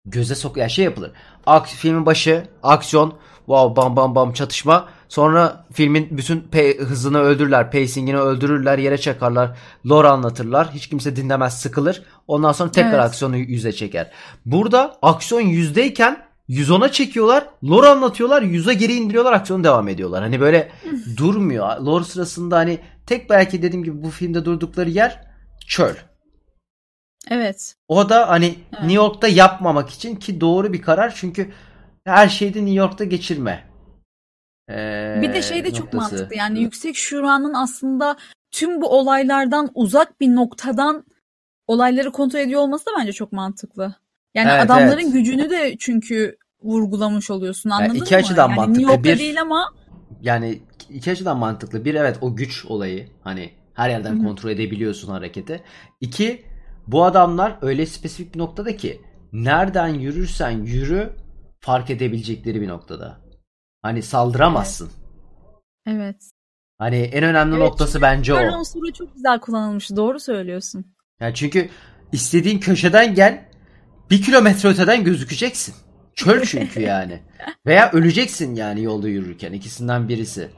göze 0.06 0.36
sok 0.36 0.58
yani 0.58 0.70
şey 0.70 0.86
yapılır. 0.86 1.12
Aks 1.46 1.74
filmin 1.74 2.06
başı 2.06 2.44
aksiyon 2.64 3.14
wow 3.46 3.76
bam 3.82 3.96
bam 3.96 4.16
bam 4.16 4.34
çatışma 4.34 4.90
sonra 5.10 5.66
filmin 5.74 6.08
bütün 6.18 6.42
pe- 6.52 6.80
hızını 6.80 7.20
öldürürler 7.20 7.72
pacingini 7.72 8.20
öldürürler 8.20 8.78
yere 8.78 8.98
çakarlar 8.98 9.58
lore 9.90 10.08
anlatırlar 10.08 10.72
hiç 10.74 10.88
kimse 10.90 11.16
dinlemez 11.16 11.60
sıkılır 11.62 12.04
ondan 12.28 12.52
sonra 12.52 12.72
tekrar 12.72 12.90
Evet. 12.94 13.00
aksiyonu 13.00 13.38
yüze 13.38 13.72
çeker. 13.72 14.12
Burada 14.46 14.98
aksiyon 15.02 15.42
yüzdeyken 15.42 16.26
110'a 16.50 16.92
çekiyorlar 16.92 17.46
lore 17.64 17.88
anlatıyorlar 17.88 18.42
100'e 18.42 18.74
geri 18.74 18.94
indiriyorlar 18.94 19.34
aksiyonu 19.34 19.64
devam 19.64 19.88
ediyorlar. 19.88 20.24
Hani 20.24 20.40
böyle 20.40 20.72
durmuyor. 21.18 21.78
Lore 21.78 22.04
sırasında 22.04 22.58
hani 22.58 22.80
tek 23.06 23.30
belki 23.30 23.62
dediğim 23.62 23.84
gibi 23.84 24.04
bu 24.04 24.10
filmde 24.10 24.46
durdukları 24.46 24.90
yer 24.90 25.24
çöl. 25.68 25.94
Evet. 27.30 27.76
O 27.88 28.10
da 28.10 28.30
hani 28.30 28.46
Evet. 28.46 28.82
New 28.82 28.94
York'ta 28.94 29.28
yapmamak 29.28 29.90
için 29.90 30.16
ki 30.16 30.42
doğru 30.42 30.74
bir 30.74 30.82
karar 30.82 31.14
çünkü 31.16 31.52
her 32.06 32.30
şeyi 32.30 32.54
de 32.54 32.60
New 32.60 32.74
York'ta 32.76 33.04
geçirme. 33.04 33.64
Ee, 34.70 35.20
Bir 35.22 35.34
de 35.34 35.42
şey 35.42 35.64
de 35.64 35.72
çok 35.72 35.94
noktası. 35.94 36.16
mantıklı. 36.16 36.36
Yani 36.36 36.62
Yüksek 36.62 36.96
Şura'nın 36.96 37.54
aslında 37.54 38.18
tüm 38.52 38.82
bu 38.82 38.88
olaylardan 39.00 39.70
uzak 39.76 40.20
bir 40.22 40.36
noktadan 40.36 41.06
olayları 41.68 42.12
kontrol 42.12 42.40
ediyor 42.40 42.62
olması 42.62 42.86
da 42.86 42.92
bence 43.00 43.14
çok 43.14 43.32
mantıklı. 43.32 43.96
Yani 44.36 44.50
Evet, 44.52 44.62
adamların 44.62 45.00
evet. 45.04 45.14
gücünü 45.14 45.50
de 45.50 45.76
çünkü 45.80 46.38
vurgulamış 46.64 47.32
oluyorsun 47.32 47.70
anladın 47.70 47.96
iki 47.96 48.14
mı? 48.16 48.20
açıdan 48.20 48.48
yani 48.50 48.56
mantıklı. 48.56 48.80
New 48.82 48.94
York'ta 48.94 49.10
Bir- 49.10 49.20
değil 49.20 49.42
ama 49.42 49.74
Yani 50.22 50.60
iki 50.90 51.12
açıdan 51.12 51.38
mantıklı. 51.38 51.86
Bir 51.86 51.96
evet 51.96 52.18
o 52.22 52.36
güç 52.36 52.66
olayı 52.66 53.08
hani 53.24 53.50
her 53.74 53.90
yerden 53.90 54.16
Hı 54.16 54.20
hı. 54.20 54.24
kontrol 54.24 54.50
edebiliyorsun 54.50 55.12
hareketi. 55.12 55.64
İki 56.02 56.46
bu 56.88 57.06
adamlar 57.06 57.58
öyle 57.62 57.86
spesifik 57.86 58.34
bir 58.34 58.40
noktada 58.40 58.78
ki 58.78 59.02
nereden 59.34 59.88
yürürsen 59.88 60.52
yürü 60.52 61.14
fark 61.60 61.90
edebilecekleri 61.90 62.62
bir 62.62 62.68
noktada. 62.68 63.22
Hani 63.82 64.02
saldıramazsın. 64.02 64.90
evet. 65.88 66.30
Hani 66.78 66.96
en 66.98 67.24
önemli 67.24 67.56
Evet, 67.56 67.64
noktası 67.68 68.02
bence 68.02 68.34
o. 68.34 68.60
unsuru 68.60 68.94
çok 68.94 69.14
güzel 69.16 69.40
kullanılmış. 69.40 69.92
Doğru 69.96 70.20
söylüyorsun. 70.20 70.86
Yani 71.20 71.34
çünkü 71.36 71.70
istediğin 72.12 72.60
köşeden 72.60 73.16
gel 73.16 73.46
bir 74.10 74.22
kilometre 74.22 74.70
öteden 74.70 75.04
gözükeceksin. 75.04 75.76
Çöl 76.16 76.42
çünkü 76.46 76.82
yani. 76.82 77.22
Veya 77.66 77.92
öleceksin 77.92 78.56
yani 78.56 78.84
yolda 78.84 79.08
yürürken 79.10 79.54
ikisinden 79.54 80.10
birisi. 80.10 80.50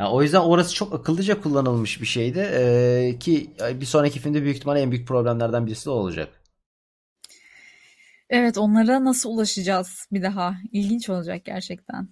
Yani 0.00 0.10
o 0.10 0.22
yüzden 0.22 0.40
orası 0.40 0.74
çok 0.74 0.94
akıllıca 0.94 1.40
kullanılmış 1.40 2.00
bir 2.00 2.06
şeydi. 2.06 2.38
Ee, 2.38 3.16
ki 3.20 3.50
bir 3.80 3.86
sonraki 3.86 4.20
filmde 4.20 4.42
büyük 4.42 4.56
ihtimalle 4.56 4.80
en 4.80 4.90
büyük 4.90 5.08
problemlerden 5.08 5.66
birisi 5.66 5.86
de 5.86 5.90
olacak. 5.90 6.28
Evet 8.30 8.58
onlara 8.58 9.04
nasıl 9.04 9.30
ulaşacağız 9.30 10.06
bir 10.12 10.22
daha? 10.22 10.54
İlginç 10.72 11.08
olacak 11.08 11.44
gerçekten. 11.44 12.08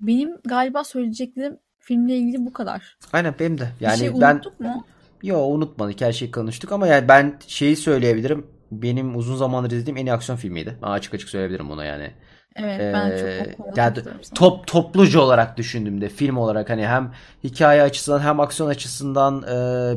Benim 0.00 0.36
galiba 0.44 0.84
söyleyeceklerim 0.84 1.58
filmle 1.78 2.16
ilgili 2.16 2.46
bu 2.46 2.52
kadar. 2.52 2.98
Aynen 3.12 3.34
benim 3.40 3.58
de. 3.58 3.68
Bir 3.80 3.84
Yani 3.84 3.98
şey 3.98 4.20
ben 4.20 4.34
unuttuk 4.34 4.60
mu? 4.60 4.84
yo 5.22 5.38
unutmadık 5.40 6.00
her 6.00 6.12
şeyi 6.12 6.30
konuştuk 6.30 6.72
ama 6.72 6.86
yani 6.86 7.08
ben 7.08 7.38
şeyi 7.46 7.76
söyleyebilirim. 7.76 8.46
Benim 8.72 9.16
uzun 9.16 9.36
zamandır 9.36 9.70
izlediğim 9.70 9.96
en 9.96 10.06
iyi 10.06 10.12
aksiyon 10.12 10.36
filmiydi. 10.36 10.78
Ben 10.82 10.88
açık 10.88 11.14
açık 11.14 11.28
söyleyebilirim 11.28 11.68
bunu 11.68 11.84
yani. 11.84 12.12
Evet 12.56 12.92
ben 12.92 13.10
Ee, 13.10 13.16
çok 13.16 13.40
o 13.40 13.56
konuda 13.56 13.76
yani 13.76 13.96
top 14.34 14.66
topluca 14.66 15.20
olarak 15.20 15.56
düşündüğümde 15.56 16.08
film 16.08 16.36
olarak 16.36 16.70
hani 16.70 16.86
hem 16.86 17.12
hikaye 17.44 17.82
açısından 17.82 18.20
hem 18.20 18.40
aksiyon 18.40 18.68
açısından 18.68 19.42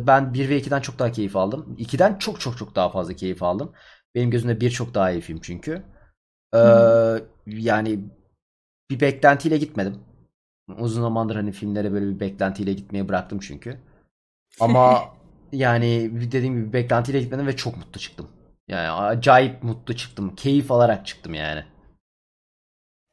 e, 0.04 0.08
ben 0.08 0.34
1 0.34 0.50
ve 0.50 0.58
2'den 0.58 0.82
çok 0.82 1.00
daha 1.00 1.12
keyif 1.12 1.36
aldım. 1.36 1.76
2'den 1.78 2.18
çok 2.18 2.40
çok 2.42 2.58
çok 2.58 2.76
daha 2.76 2.90
fazla 2.90 3.14
keyif 3.14 3.44
aldım. 3.44 3.72
Benim 4.16 4.32
gözümde 4.32 4.62
1 4.62 4.70
çok 4.72 4.94
daha 4.94 5.12
iyi 5.12 5.22
film 5.22 5.40
çünkü. 5.42 5.84
Ee, 6.56 6.60
yani 7.48 8.00
bir 8.92 9.00
beklentiyle 9.00 9.58
gitmedim. 9.58 10.00
Uzun 10.80 11.02
zamandır 11.02 11.36
hani 11.36 11.52
filmlere 11.52 11.92
böyle 11.94 12.06
bir 12.08 12.20
beklentiyle 12.20 12.74
gitmeyi 12.74 13.10
bıraktım 13.10 13.40
çünkü. 13.40 13.80
Ama 14.60 15.02
yani 15.54 16.12
dediğim 16.32 16.56
gibi 16.56 16.74
beklentiyle 16.74 17.22
gitmedim 17.22 17.48
ve 17.48 17.56
çok 17.56 17.78
mutlu 17.78 18.02
çıktım. 18.02 18.28
Yani 18.68 18.90
acayip 18.90 19.64
mutlu 19.64 19.96
çıktım. 19.96 20.36
Keyif 20.36 20.72
alarak 20.72 21.06
çıktım 21.06 21.34
yani. 21.34 21.66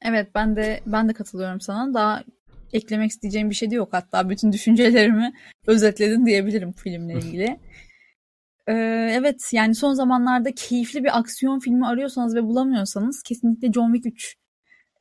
Evet 0.03 0.29
ben 0.35 0.57
de 0.57 0.81
ben 0.87 1.09
de 1.09 1.13
katılıyorum 1.13 1.61
sana. 1.61 1.95
Daha 1.95 2.25
eklemek 2.73 3.11
isteyeceğim 3.11 3.51
bir 3.51 3.55
şey 3.55 3.71
de 3.71 3.75
yok 3.75 3.89
hatta. 3.93 4.29
Bütün 4.31 4.53
düşüncelerimi 4.53 5.33
özetledin 5.67 6.27
diyebilirim 6.27 6.73
filmle 6.73 7.15
ilgili. 7.15 7.61
Ee, 8.69 8.73
evet 9.13 9.51
yani 9.53 9.75
son 9.75 9.95
zamanlarda 9.95 10.53
keyifli 10.55 11.05
bir 11.05 11.19
aksiyon 11.19 11.59
filmi 11.59 11.87
arıyorsanız 11.87 12.35
ve 12.35 12.43
bulamıyorsanız 12.43 13.23
kesinlikle 13.23 13.73
John 13.73 13.95
Wick 13.95 14.07
3. 14.17 14.37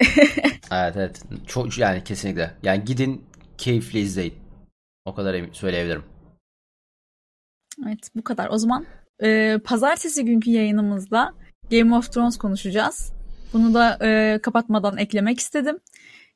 Evet 0.72 0.98
evet. 0.98 1.22
Çok 1.48 1.78
yani 1.78 2.04
kesinlikle. 2.04 2.52
Yani 2.64 2.84
gidin 2.86 3.26
keyifle 3.58 4.00
izleyin. 4.00 4.34
O 5.06 5.16
kadar 5.16 5.34
emin- 5.34 5.54
söyleyebilirim. 5.54 6.04
Evet 7.88 8.00
bu 8.16 8.24
kadar. 8.24 8.50
O 8.50 8.58
zaman 8.58 8.86
e, 9.24 9.58
pazartesi 9.64 10.26
günkü 10.26 10.52
yayınımızda 10.52 11.34
Game 11.72 11.96
of 11.96 12.12
Thrones 12.14 12.38
konuşacağız. 12.38 13.14
Bunu 13.54 13.74
da 13.74 13.98
e, 14.02 14.40
kapatmadan 14.44 14.98
eklemek 14.98 15.40
istedim. 15.40 15.80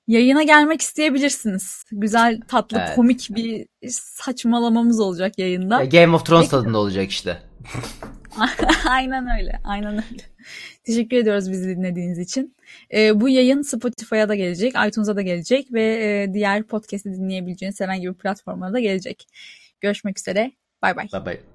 yayına 0.07 0.43
gelmek 0.43 0.81
isteyebilirsiniz. 0.81 1.83
Güzel, 1.91 2.41
tatlı, 2.47 2.77
Evet. 2.79 2.95
komik 2.95 3.27
bir 3.29 3.67
saçmalamamız 3.89 4.99
olacak 4.99 5.39
yayında. 5.39 5.79
Ya 5.83 5.85
Game 5.85 6.15
of 6.15 6.25
Thrones 6.25 6.49
tadında 6.49 6.77
olacak 6.77 7.09
işte. 7.11 7.37
aynen 8.89 9.39
öyle. 9.39 9.59
Aynen 9.63 9.93
öyle. 9.93 10.23
Teşekkür 10.83 11.17
ediyoruz 11.17 11.51
bizi 11.51 11.69
dinlediğiniz 11.69 12.19
için. 12.19 12.55
Ee, 12.93 13.21
bu 13.21 13.29
yayın 13.29 13.61
Spotify'a 13.61 14.29
da 14.29 14.35
gelecek, 14.35 14.73
iTunes'a 14.87 15.15
da 15.15 15.21
gelecek 15.21 15.73
ve 15.73 15.83
e, 15.83 16.33
diğer 16.33 16.63
podcast'i 16.63 17.13
dinleyebileceğiniz 17.13 17.81
herhangi 17.81 18.07
bir 18.07 18.13
platformlara 18.13 18.73
da 18.73 18.79
gelecek. 18.79 19.27
Görüşmek 19.81 20.19
üzere. 20.19 20.51
Bay 20.81 20.95
bay. 20.95 21.07
Bye 21.13 21.25
bye. 21.25 21.52